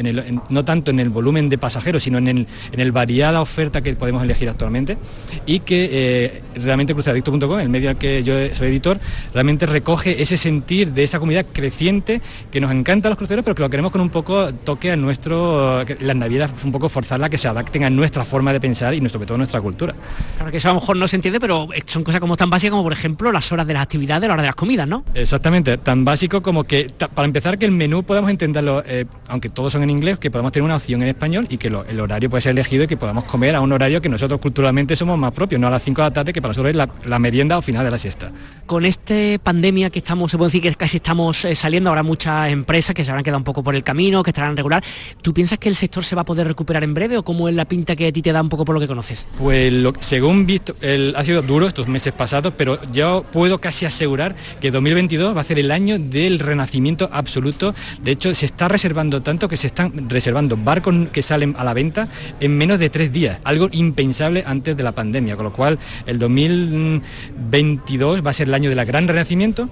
no 0.49 0.65
tanto 0.65 0.91
en 0.91 0.99
el 0.99 1.09
volumen 1.09 1.49
de 1.49 1.57
pasajeros, 1.57 2.03
sino 2.03 2.17
en 2.17 2.47
el, 2.73 2.91
variada 2.91 3.41
oferta 3.41 3.81
que 3.81 3.95
podemos 3.95 4.23
elegir 4.23 4.49
actualmente, 4.49 4.97
y 5.45 5.61
que 5.61 6.43
realmente 6.55 6.93
cruceradicto.com, 6.93 7.59
el 7.59 7.69
medio 7.69 7.89
al 7.89 7.97
que 7.97 8.23
yo 8.23 8.33
soy 8.55 8.67
editor, 8.67 8.99
realmente 9.33 9.65
recoge 9.65 10.21
ese 10.21 10.37
sentir 10.37 10.91
de 10.91 11.03
esa 11.03 11.19
comunidad 11.19 11.45
creciente 11.51 12.21
que 12.51 12.61
nos 12.61 12.71
encanta 12.71 13.09
los 13.09 13.17
cruceros, 13.17 13.43
pero 13.43 13.55
que 13.55 13.61
lo 13.61 13.69
queremos 13.69 13.91
con 13.91 14.01
un 14.01 14.09
poco 14.09 14.53
toque 14.53 14.91
a 14.91 14.97
nuestro, 14.97 15.83
las 15.99 16.15
navieras 16.15 16.51
un 16.63 16.71
poco 16.71 16.89
forzarla 16.89 17.29
que 17.29 17.37
se 17.43 17.49
adapten 17.49 17.83
a 17.83 17.89
nuestra 17.89 18.23
forma 18.23 18.53
de 18.53 18.61
pensar 18.61 18.93
y 18.93 19.09
sobre 19.09 19.25
todo 19.25 19.35
a 19.35 19.37
nuestra 19.37 19.59
cultura. 19.59 19.93
Claro 20.37 20.49
que 20.49 20.57
eso 20.57 20.69
a 20.69 20.73
lo 20.73 20.79
mejor 20.79 20.95
no 20.95 21.07
se 21.09 21.17
entiende, 21.17 21.41
pero 21.41 21.67
son 21.87 22.03
cosas 22.03 22.21
como 22.21 22.37
tan 22.37 22.49
básicas 22.49 22.71
como 22.71 22.83
por 22.83 22.93
ejemplo 22.93 23.31
las 23.33 23.51
horas 23.51 23.67
de 23.67 23.73
las 23.73 23.83
actividades, 23.83 24.27
la 24.27 24.33
hora 24.33 24.43
de 24.43 24.47
las 24.47 24.55
comidas, 24.55 24.87
¿no? 24.87 25.03
Exactamente, 25.13 25.77
tan 25.77 26.05
básico 26.05 26.41
como 26.41 26.63
que 26.63 26.89
para 27.13 27.25
empezar 27.25 27.57
que 27.57 27.65
el 27.65 27.71
menú 27.71 28.03
podamos 28.03 28.31
entenderlo, 28.31 28.81
eh, 28.87 29.05
aunque 29.27 29.49
todos 29.49 29.73
son 29.73 29.83
en 29.83 29.89
inglés, 29.89 30.19
que 30.19 30.31
podamos 30.31 30.53
tener 30.53 30.63
una 30.63 30.77
opción 30.77 31.01
en 31.01 31.09
español 31.09 31.47
y 31.49 31.57
que 31.57 31.67
el 31.67 31.99
horario 31.99 32.29
puede 32.29 32.41
ser 32.41 32.51
elegido 32.51 32.85
y 32.85 32.87
que 32.87 32.95
podamos 32.95 33.25
comer 33.25 33.55
a 33.55 33.61
un 33.61 33.73
horario 33.73 34.01
que 34.01 34.07
nosotros 34.07 34.39
culturalmente 34.39 34.95
somos 34.95 35.19
más 35.19 35.33
propios, 35.33 35.59
no 35.59 35.67
a 35.67 35.71
las 35.71 35.83
5 35.83 36.01
de 36.01 36.07
la 36.07 36.13
tarde, 36.13 36.31
que 36.31 36.41
para 36.41 36.51
nosotros 36.51 36.69
es 36.69 36.75
la, 36.77 36.87
la 37.05 37.19
merienda 37.19 37.57
o 37.57 37.61
final 37.61 37.83
de 37.83 37.91
la 37.91 37.99
siesta. 37.99 38.31
Con 38.65 38.85
este 38.85 39.37
pandemia 39.39 39.89
que 39.89 39.99
estamos, 39.99 40.31
se 40.31 40.37
puede 40.37 40.47
decir 40.47 40.61
que 40.61 40.73
casi 40.75 40.97
estamos 40.97 41.43
eh, 41.43 41.55
saliendo, 41.55 41.89
habrá 41.89 42.03
muchas 42.03 42.49
empresas 42.51 42.95
que 42.95 43.03
se 43.03 43.11
habrán 43.11 43.25
quedado 43.25 43.39
un 43.39 43.43
poco 43.43 43.63
por 43.63 43.75
el 43.75 43.83
camino, 43.83 44.23
que 44.23 44.29
estarán 44.29 44.55
regular. 44.55 44.81
¿Tú 45.21 45.33
piensas 45.33 45.59
que 45.59 45.67
el 45.67 45.75
sector 45.75 46.05
se 46.05 46.15
va 46.15 46.21
a 46.21 46.25
poder 46.25 46.47
recuperar 46.47 46.83
en 46.83 46.93
breve 46.93 47.17
o 47.17 47.23
cómo 47.23 47.32
es 47.49 47.55
la 47.55 47.65
pinta 47.65 47.95
que 47.95 48.07
a 48.07 48.11
ti 48.11 48.21
te 48.21 48.31
da 48.31 48.41
un 48.41 48.49
poco 48.49 48.65
por 48.65 48.75
lo 48.75 48.79
que 48.79 48.87
conoces? 48.87 49.27
Pues 49.37 49.73
según 49.99 50.45
visto, 50.45 50.75
el, 50.81 51.13
ha 51.15 51.23
sido 51.23 51.41
duro 51.41 51.67
estos 51.67 51.87
meses 51.87 52.13
pasados, 52.13 52.53
pero 52.57 52.79
yo 52.91 53.25
puedo 53.31 53.59
casi 53.59 53.85
asegurar 53.85 54.35
que 54.61 54.71
2022 54.71 55.35
va 55.35 55.41
a 55.41 55.43
ser 55.43 55.59
el 55.59 55.71
año 55.71 55.99
del 55.99 56.39
renacimiento 56.39 57.09
absoluto. 57.11 57.73
De 58.01 58.11
hecho, 58.11 58.33
se 58.35 58.45
está 58.45 58.67
reservando 58.67 59.21
tanto 59.21 59.47
que 59.47 59.57
se 59.57 59.67
están 59.67 60.09
reservando 60.09 60.57
barcos 60.57 60.93
que 61.11 61.23
salen 61.23 61.55
a 61.57 61.63
la 61.63 61.73
venta 61.73 62.09
en 62.39 62.57
menos 62.57 62.79
de 62.79 62.89
tres 62.89 63.11
días, 63.11 63.39
algo 63.43 63.69
impensable 63.71 64.43
antes 64.45 64.77
de 64.77 64.83
la 64.83 64.91
pandemia, 64.91 65.35
con 65.35 65.45
lo 65.45 65.53
cual 65.53 65.79
el 66.05 66.19
2022 66.19 68.25
va 68.25 68.31
a 68.31 68.33
ser 68.33 68.47
el 68.47 68.53
año 68.53 68.69
del 68.69 68.83
gran 68.85 69.07
renacimiento 69.07 69.69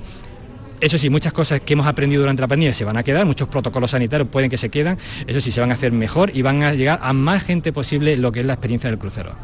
Eso 0.81 0.97
sí, 0.97 1.11
muchas 1.11 1.31
cosas 1.31 1.61
que 1.61 1.73
hemos 1.73 1.85
aprendido 1.85 2.23
durante 2.23 2.41
la 2.41 2.47
pandemia 2.47 2.73
se 2.73 2.83
van 2.83 2.97
a 2.97 3.03
quedar, 3.03 3.23
muchos 3.27 3.47
protocolos 3.47 3.91
sanitarios 3.91 4.27
pueden 4.29 4.49
que 4.49 4.57
se 4.57 4.69
quedan, 4.69 4.97
eso 5.27 5.39
sí, 5.39 5.51
se 5.51 5.61
van 5.61 5.69
a 5.69 5.75
hacer 5.75 5.91
mejor 5.91 6.31
y 6.35 6.41
van 6.41 6.63
a 6.63 6.73
llegar 6.73 6.99
a 7.03 7.13
más 7.13 7.43
gente 7.43 7.71
posible 7.71 8.17
lo 8.17 8.31
que 8.31 8.39
es 8.39 8.47
la 8.47 8.53
experiencia 8.53 8.89
del 8.89 8.97
crucero. 8.97 9.35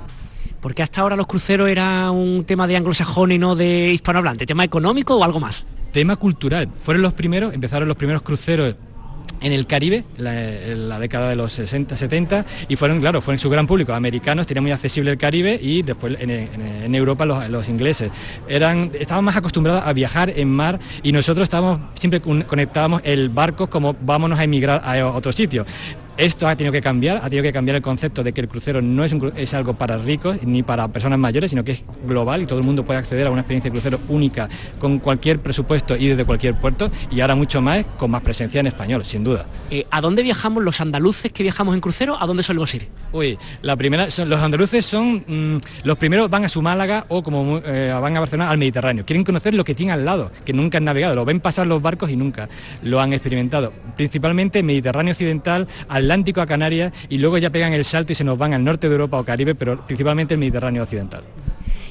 Porque 0.61 0.81
hasta 0.81 1.01
ahora 1.01 1.15
los 1.15 1.27
cruceros 1.27 1.69
era 1.69 2.09
un 2.09 2.43
tema 2.43 2.65
de 2.65 2.75
anglosajón 2.75 3.31
y 3.31 3.37
no 3.37 3.55
de 3.55 3.91
hispanohablante, 3.93 4.47
tema 4.47 4.63
económico 4.63 5.15
o 5.15 5.23
algo 5.23 5.39
más. 5.39 5.67
Tema 5.93 6.15
cultural. 6.15 6.69
Fueron 6.81 7.03
los 7.03 7.13
primeros, 7.13 7.53
empezaron 7.53 7.87
los 7.87 7.97
primeros 7.97 8.23
cruceros 8.23 8.75
en 9.41 9.51
el 9.51 9.67
Caribe, 9.67 10.03
en 10.17 10.89
la 10.89 10.99
década 10.99 11.29
de 11.29 11.35
los 11.35 11.53
60, 11.53 11.95
70, 11.95 12.45
y 12.67 12.75
fueron, 12.75 12.99
claro, 12.99 13.21
fueron 13.21 13.39
su 13.39 13.49
gran 13.49 13.67
público, 13.67 13.93
americanos, 13.93 14.47
tenían 14.47 14.63
muy 14.63 14.71
accesible 14.71 15.11
el 15.11 15.17
Caribe 15.17 15.59
y 15.61 15.83
después 15.83 16.17
en, 16.19 16.95
Europa 16.95 17.25
los, 17.25 17.69
ingleses. 17.69 18.09
Eran, 18.47 18.91
estaban 18.99 19.23
más 19.23 19.35
acostumbrados 19.35 19.83
a 19.85 19.93
viajar 19.93 20.31
en 20.35 20.49
mar 20.49 20.79
y 21.03 21.11
nosotros 21.11 21.43
estábamos, 21.43 21.79
siempre 21.95 22.21
conectábamos 22.21 23.01
el 23.03 23.29
barco 23.29 23.69
como 23.69 23.95
vámonos 24.01 24.39
a 24.39 24.43
emigrar 24.43 24.81
a 24.83 25.07
otro 25.07 25.31
sitio. 25.31 25.65
Esto 26.17 26.47
ha 26.47 26.55
tenido 26.55 26.71
que 26.71 26.81
cambiar, 26.81 27.17
ha 27.17 27.29
tenido 27.29 27.43
que 27.43 27.53
cambiar 27.53 27.75
el 27.75 27.83
concepto 27.83 28.23
de 28.23 28.33
que 28.33 28.41
el 28.41 28.47
crucero 28.47 28.81
no 28.81 29.03
es, 29.03 29.13
es, 29.35 29.53
algo 29.53 29.75
para 29.75 29.99
ricos 29.99 30.37
ni 30.43 30.63
para 30.63 30.87
personas 30.87 31.19
mayores, 31.19 31.51
sino 31.51 31.63
que 31.63 31.73
es 31.73 31.83
global 32.07 32.41
y 32.41 32.47
todo 32.47 32.57
el 32.57 32.65
mundo 32.65 32.83
puede 32.83 32.97
acceder 32.97 33.27
a 33.27 33.29
una 33.29 33.41
experiencia 33.41 33.69
de 33.69 33.73
crucero 33.73 33.99
única 34.09 34.49
con 34.79 34.97
cualquier 34.97 35.39
presupuesto 35.39 35.95
y 35.95 36.07
desde 36.07 36.25
cualquier 36.25 36.59
puerto 36.59 36.89
y 37.11 37.21
ahora 37.21 37.35
mucho 37.35 37.61
más 37.61 37.85
con 37.99 38.09
más 38.09 38.23
presencia 38.23 38.59
en 38.59 38.65
español, 38.65 39.05
sin 39.05 39.23
duda. 39.23 39.45
Eh, 39.69 39.85
¿A 39.91 40.01
dónde 40.01 40.23
viajamos 40.23 40.63
los 40.63 40.81
andaluces 40.81 41.31
que 41.31 41.43
viajamos 41.43 41.75
en 41.75 41.81
crucero? 41.81 42.17
¿A 42.19 42.25
dónde 42.25 42.41
solemos 42.41 42.73
ir? 42.73 42.87
Uy, 43.11 43.37
la 43.61 43.75
primera, 43.75 44.09
son, 44.09 44.27
los 44.27 44.41
andaluces 44.41 44.87
son 44.87 45.23
mm, 45.27 45.57
los 45.83 45.97
primeros 45.99 46.31
van 46.31 46.45
a 46.45 46.49
su 46.49 46.63
Málaga 46.63 47.05
o 47.09 47.21
como 47.21 47.59
eh, 47.63 47.95
van 48.01 48.17
a 48.17 48.21
Barcelona 48.21 48.49
al 48.49 48.57
Mediterráneo. 48.57 49.05
Quieren 49.05 49.23
conocer 49.23 49.53
lo 49.53 49.63
que 49.63 49.75
tienen 49.75 49.93
al 49.93 50.03
lado, 50.03 50.31
que 50.43 50.51
nunca 50.51 50.79
han 50.79 50.85
navegado, 50.85 51.13
lo 51.13 51.25
ven 51.25 51.41
pasar 51.41 51.67
los 51.67 51.79
barcos 51.79 52.09
y 52.09 52.15
nunca 52.15 52.49
lo 52.81 52.99
han 52.99 53.13
experimentado. 53.13 53.71
Principalmente 53.95 54.63
Mediterráneo 54.63 55.11
occidental, 55.11 55.67
al 55.87 56.06
Atlántico 56.07 56.39
a 56.39 56.45
Canarias 56.45 56.93
y 57.09 57.17
luego 57.17 57.37
ya 57.37 57.49
pegan 57.49 57.73
el 57.73 57.83
salto 57.83 58.13
y 58.13 58.15
se 58.15 58.23
nos 58.23 58.37
van 58.37 58.53
al 58.53 58.63
norte 58.63 58.87
de 58.87 58.95
Europa 58.95 59.19
o 59.19 59.25
Caribe, 59.25 59.55
pero 59.55 59.85
principalmente 59.85 60.35
el 60.35 60.39
Mediterráneo 60.39 60.83
occidental 60.83 61.23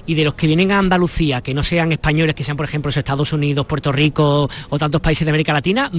y 0.06 0.14
de 0.14 0.24
los 0.24 0.34
que 0.34 0.46
vienen 0.46 0.70
a 0.70 0.78
Andalucía, 0.78 1.42
que 1.42 1.52
no 1.52 1.62
sean 1.62 1.90
españoles, 1.92 2.34
que 2.34 2.44
sean 2.44 2.56
por 2.56 2.64
ejemplo 2.64 2.88
los 2.88 2.96
Estados 2.96 3.32
Unidos, 3.32 3.66
Puerto 3.66 3.90
Rico 3.90 4.48
o 4.70 4.78
tantos 4.78 5.00
países 5.00 5.26
de 5.26 5.30
América 5.30 5.52
Latina, 5.52 5.90
mm, 5.92 5.96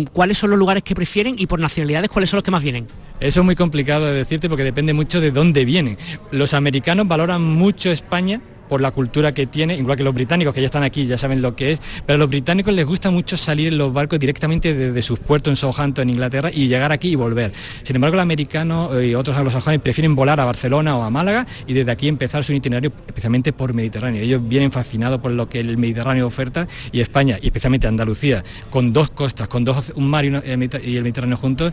mm, 0.00 0.04
¿cuáles 0.12 0.38
son 0.38 0.50
los 0.50 0.58
lugares 0.58 0.82
que 0.82 0.94
prefieren 0.94 1.36
y 1.38 1.46
por 1.46 1.60
nacionalidades 1.60 2.08
cuáles 2.08 2.30
son 2.30 2.38
los 2.38 2.44
que 2.44 2.50
más 2.50 2.62
vienen? 2.62 2.88
Eso 3.20 3.40
es 3.40 3.44
muy 3.44 3.54
complicado 3.54 4.06
de 4.06 4.14
decirte 4.14 4.48
porque 4.48 4.64
depende 4.64 4.94
mucho 4.94 5.20
de 5.20 5.30
dónde 5.30 5.64
vienen. 5.64 5.98
Los 6.32 6.54
americanos 6.54 7.06
valoran 7.06 7.42
mucho 7.42 7.92
España 7.92 8.40
por 8.68 8.80
la 8.80 8.90
cultura 8.90 9.32
que 9.34 9.46
tiene, 9.46 9.76
igual 9.76 9.96
que 9.96 10.02
los 10.02 10.14
británicos 10.14 10.54
que 10.54 10.60
ya 10.60 10.66
están 10.66 10.82
aquí, 10.82 11.06
ya 11.06 11.18
saben 11.18 11.42
lo 11.42 11.56
que 11.56 11.72
es, 11.72 11.80
pero 12.06 12.16
a 12.16 12.18
los 12.18 12.28
británicos 12.28 12.74
les 12.74 12.84
gusta 12.84 13.10
mucho 13.10 13.36
salir 13.36 13.68
en 13.68 13.78
los 13.78 13.92
barcos 13.92 14.18
directamente 14.18 14.74
desde 14.74 15.02
sus 15.02 15.18
puertos 15.18 15.50
en 15.50 15.56
Southampton, 15.56 16.02
en 16.02 16.10
Inglaterra, 16.10 16.50
y 16.52 16.68
llegar 16.68 16.92
aquí 16.92 17.10
y 17.10 17.14
volver. 17.14 17.52
Sin 17.82 17.96
embargo, 17.96 18.16
los 18.16 18.22
americanos 18.22 18.94
eh, 18.96 19.08
y 19.08 19.14
otros 19.14 19.36
anglosajones 19.36 19.80
prefieren 19.80 20.14
volar 20.14 20.40
a 20.40 20.44
Barcelona 20.44 20.96
o 20.96 21.02
a 21.02 21.10
Málaga 21.10 21.46
y 21.66 21.74
desde 21.74 21.90
aquí 21.90 22.08
empezar 22.08 22.44
su 22.44 22.52
itinerario 22.52 22.92
especialmente 23.06 23.52
por 23.52 23.74
Mediterráneo. 23.74 24.22
Ellos 24.22 24.40
vienen 24.46 24.72
fascinados 24.72 25.20
por 25.20 25.32
lo 25.32 25.48
que 25.48 25.60
el 25.60 25.76
Mediterráneo 25.76 26.26
oferta 26.26 26.66
y 26.92 27.00
España, 27.00 27.38
y 27.40 27.46
especialmente 27.46 27.86
Andalucía, 27.86 28.44
con 28.70 28.92
dos 28.92 29.10
costas, 29.10 29.48
con 29.48 29.64
dos, 29.64 29.92
un 29.96 30.08
mar 30.08 30.24
y, 30.24 30.28
eh, 30.28 30.42
el 30.44 30.58
Mediterráneo 31.02 31.36
juntos, 31.36 31.72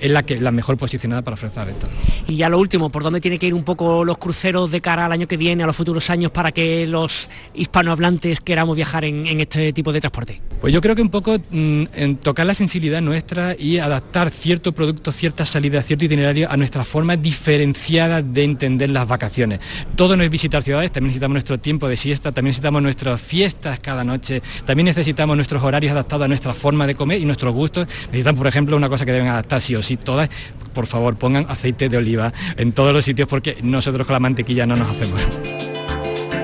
es 0.00 0.10
la, 0.10 0.22
que, 0.24 0.40
la 0.40 0.50
mejor 0.50 0.76
posicionada 0.76 1.22
para 1.22 1.34
ofrecer 1.34 1.68
esto. 1.68 1.86
Y 2.26 2.36
ya 2.36 2.48
lo 2.48 2.58
último, 2.58 2.90
¿por 2.90 3.02
dónde 3.02 3.20
tiene 3.20 3.38
que 3.38 3.46
ir 3.46 3.54
un 3.54 3.64
poco 3.64 4.04
los 4.04 4.18
cruceros 4.18 4.70
de 4.70 4.80
cara 4.80 5.06
al 5.06 5.12
año 5.12 5.26
que 5.26 5.36
viene, 5.36 5.62
a 5.62 5.66
los 5.66 5.76
futuros 5.76 6.08
años? 6.10 6.30
Que 6.52 6.86
los 6.86 7.28
hispanohablantes 7.54 8.40
queramos 8.40 8.76
viajar 8.76 9.04
en, 9.04 9.40
este 9.40 9.72
tipo 9.72 9.92
de 9.92 10.00
transporte? 10.00 10.40
Pues 10.60 10.74
yo 10.74 10.80
creo 10.80 10.94
que 10.94 11.02
un 11.02 11.08
poco 11.08 11.38
mm, 11.38 11.84
en 11.94 12.16
tocar 12.16 12.46
la 12.46 12.54
sensibilidad 12.54 13.00
nuestra 13.00 13.54
y 13.58 13.78
adaptar 13.78 14.30
cierto 14.30 14.72
producto, 14.72 15.12
cierta 15.12 15.46
salida, 15.46 15.82
cierto 15.82 16.04
itinerario 16.04 16.50
a 16.50 16.56
nuestra 16.56 16.84
forma 16.84 17.16
diferenciada 17.16 18.22
de 18.22 18.44
entender 18.44 18.90
las 18.90 19.06
vacaciones. 19.06 19.60
Todo 19.96 20.16
no 20.16 20.24
es 20.24 20.30
visitar 20.30 20.62
ciudades, 20.62 20.90
también 20.90 21.08
necesitamos 21.08 21.34
nuestro 21.34 21.58
tiempo 21.58 21.88
de 21.88 21.96
siesta, 21.96 22.32
también 22.32 22.50
necesitamos 22.50 22.82
nuestras 22.82 23.20
fiestas 23.20 23.78
cada 23.80 24.04
noche, 24.04 24.42
también 24.66 24.86
necesitamos 24.86 25.36
nuestros 25.36 25.62
horarios 25.62 25.92
adaptados 25.92 26.24
a 26.24 26.28
nuestra 26.28 26.54
forma 26.54 26.86
de 26.86 26.94
comer 26.94 27.20
y 27.20 27.24
nuestros 27.24 27.52
gustos. 27.52 27.86
Necesitan, 28.06 28.36
por 28.36 28.46
ejemplo, 28.46 28.76
una 28.76 28.88
cosa 28.88 29.04
que 29.04 29.12
deben 29.12 29.28
adaptar 29.28 29.60
sí 29.62 29.74
o 29.76 29.82
sí 29.82 29.96
todas, 29.96 30.28
por 30.74 30.86
favor 30.86 31.16
pongan 31.16 31.46
aceite 31.48 31.88
de 31.88 31.96
oliva 31.96 32.32
en 32.56 32.72
todos 32.72 32.92
los 32.92 33.04
sitios 33.04 33.28
porque 33.28 33.58
nosotros 33.62 34.06
con 34.06 34.14
la 34.14 34.20
mantequilla 34.20 34.66
no 34.66 34.76
nos 34.76 34.90
hacemos. 34.90 35.69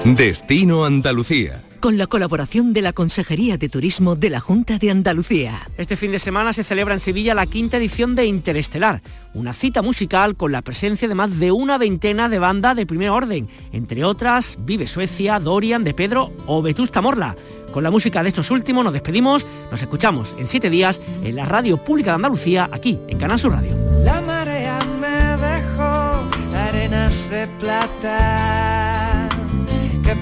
Destino 0.05 0.85
Andalucía. 0.85 1.63
Con 1.81 1.99
la 1.99 2.07
colaboración 2.07 2.73
de 2.73 2.83
la 2.83 2.93
Consejería 2.93 3.59
de 3.59 3.69
Turismo 3.69 4.15
de 4.15 4.31
la 4.31 4.41
Junta 4.41 4.79
de 4.79 4.91
Andalucía. 4.91 5.69
Este 5.77 5.97
fin 5.97 6.13
de 6.13 6.19
semana 6.19 6.53
se 6.53 6.65
celebra 6.65 6.95
en 6.95 7.01
Sevilla 7.01 7.35
la 7.35 7.47
quinta 7.47 7.77
edición 7.77 8.15
de 8.15 8.27
Interestelar, 8.27 9.03
una 9.35 9.53
cita 9.53 9.83
musical 9.83 10.37
con 10.37 10.53
la 10.53 10.63
presencia 10.63 11.09
de 11.09 11.15
más 11.15 11.39
de 11.39 11.53
una 11.53 11.77
veintena 11.77 12.29
de 12.29 12.39
bandas 12.39 12.77
de 12.77 12.87
primer 12.87 13.11
orden, 13.11 13.49
entre 13.73 14.05
otras 14.05 14.57
Vive 14.61 14.87
Suecia, 14.87 15.39
Dorian, 15.41 15.85
De 15.85 15.95
Pedro 15.95 16.33
o 16.47 16.63
Vetusta 16.63 17.01
Morla. 17.01 17.37
Con 17.73 17.83
la 17.83 17.91
música 17.91 18.23
de 18.23 18.31
estos 18.31 18.51
últimos 18.51 18.85
nos 18.85 18.93
despedimos, 18.93 19.45
nos 19.71 19.83
escuchamos 19.83 20.35
en 20.39 20.47
siete 20.47 20.71
días 20.71 21.01
en 21.23 21.37
la 21.37 21.45
Radio 21.45 21.77
Pública 21.77 22.13
de 22.13 22.17
Andalucía, 22.17 22.69
aquí 22.73 22.99
en 23.09 23.19
Canal 23.19 23.39
Sur 23.39 23.53
Radio. 23.53 23.77
La 24.03 24.21
marea 24.23 24.79
me 25.01 25.37
dejó 25.37 26.25
arenas 26.55 27.29
de 27.29 27.47
plata 27.59 28.76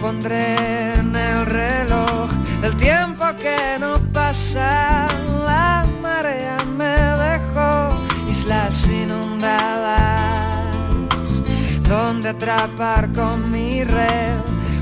pondré 0.00 0.94
en 0.94 1.14
el 1.14 1.46
reloj 1.46 2.30
el 2.62 2.76
tiempo 2.76 3.24
que 3.40 3.78
no 3.78 3.98
pasa. 4.12 5.07
La 5.44 5.87
marea 6.00 6.57
me 6.76 6.96
dejó 7.26 7.90
islas 8.30 8.88
inundadas 8.88 10.24
donde 11.88 12.30
atrapar 12.30 13.12
con 13.12 13.50
mi 13.50 13.85
red 13.85 14.35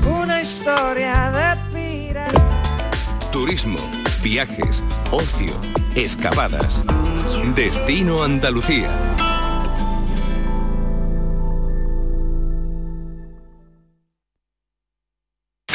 una 0.05 0.41
historia 0.41 1.31
de 1.31 1.77
piratas. 1.77 3.31
Turismo, 3.31 3.79
viajes, 4.21 4.83
ocio, 5.11 5.53
excavadas. 5.95 6.83
Destino 7.55 8.23
Andalucía. 8.23 9.12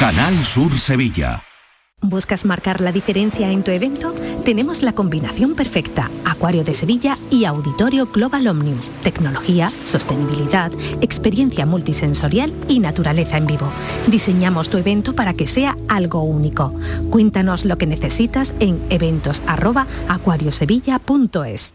Canal 0.09 0.41
Sur 0.43 0.73
Sevilla. 0.79 1.43
¿Buscas 2.01 2.47
marcar 2.47 2.81
la 2.81 2.93
diferencia 2.93 3.51
en 3.51 3.63
tu 3.63 3.73
evento? 3.73 4.15
Tenemos 4.43 4.83
la 4.83 4.95
combinación 4.95 5.55
perfecta, 5.55 6.11
Acuario 6.25 6.65
de 6.65 6.73
Sevilla 6.73 7.19
y 7.31 7.45
Auditorio 7.45 8.07
Global 8.07 8.49
Omnium. 8.49 8.79
Tecnología, 9.03 9.71
sostenibilidad, 9.83 10.73
experiencia 11.03 11.67
multisensorial 11.67 12.55
y 12.69 12.79
naturaleza 12.79 13.37
en 13.37 13.45
vivo. 13.45 13.71
Diseñamos 14.07 14.71
tu 14.71 14.79
evento 14.79 15.15
para 15.15 15.35
que 15.35 15.47
sea 15.47 15.77
algo 15.89 16.23
único. 16.23 16.75
Cuéntanos 17.11 17.67
lo 17.67 17.77
que 17.77 17.87
necesitas 17.87 18.55
en 18.61 18.81
eventos@acuariosevilla.es. 18.89 21.75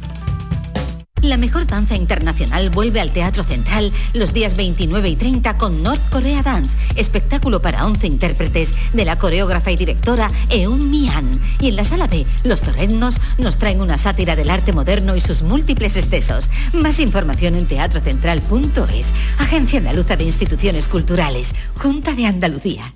La 1.21 1.37
mejor 1.37 1.67
danza 1.67 1.95
internacional 1.95 2.71
vuelve 2.71 2.99
al 2.99 3.11
Teatro 3.11 3.43
Central 3.43 3.91
los 4.13 4.33
días 4.33 4.55
29 4.55 5.07
y 5.07 5.15
30 5.15 5.55
con 5.57 5.83
North 5.83 6.09
Korea 6.09 6.41
Dance, 6.41 6.75
espectáculo 6.95 7.61
para 7.61 7.85
11 7.85 8.07
intérpretes 8.07 8.73
de 8.91 9.05
la 9.05 9.19
coreógrafa 9.19 9.69
y 9.71 9.75
directora 9.75 10.31
Eun 10.49 10.89
Mian. 10.89 11.29
Y 11.59 11.69
en 11.69 11.75
la 11.75 11.85
sala 11.85 12.07
B, 12.07 12.25
los 12.43 12.63
torrendos 12.63 13.21
nos 13.37 13.57
traen 13.57 13.81
una 13.81 13.99
sátira 13.99 14.35
del 14.35 14.49
arte 14.49 14.73
moderno 14.73 15.15
y 15.15 15.21
sus 15.21 15.43
múltiples 15.43 15.95
excesos. 15.95 16.49
Más 16.73 16.99
información 16.99 17.53
en 17.53 17.67
teatrocentral.es, 17.67 19.13
Agencia 19.37 19.77
Andaluza 19.77 20.15
de 20.15 20.23
Instituciones 20.23 20.87
Culturales, 20.87 21.53
Junta 21.75 22.13
de 22.13 22.25
Andalucía. 22.25 22.95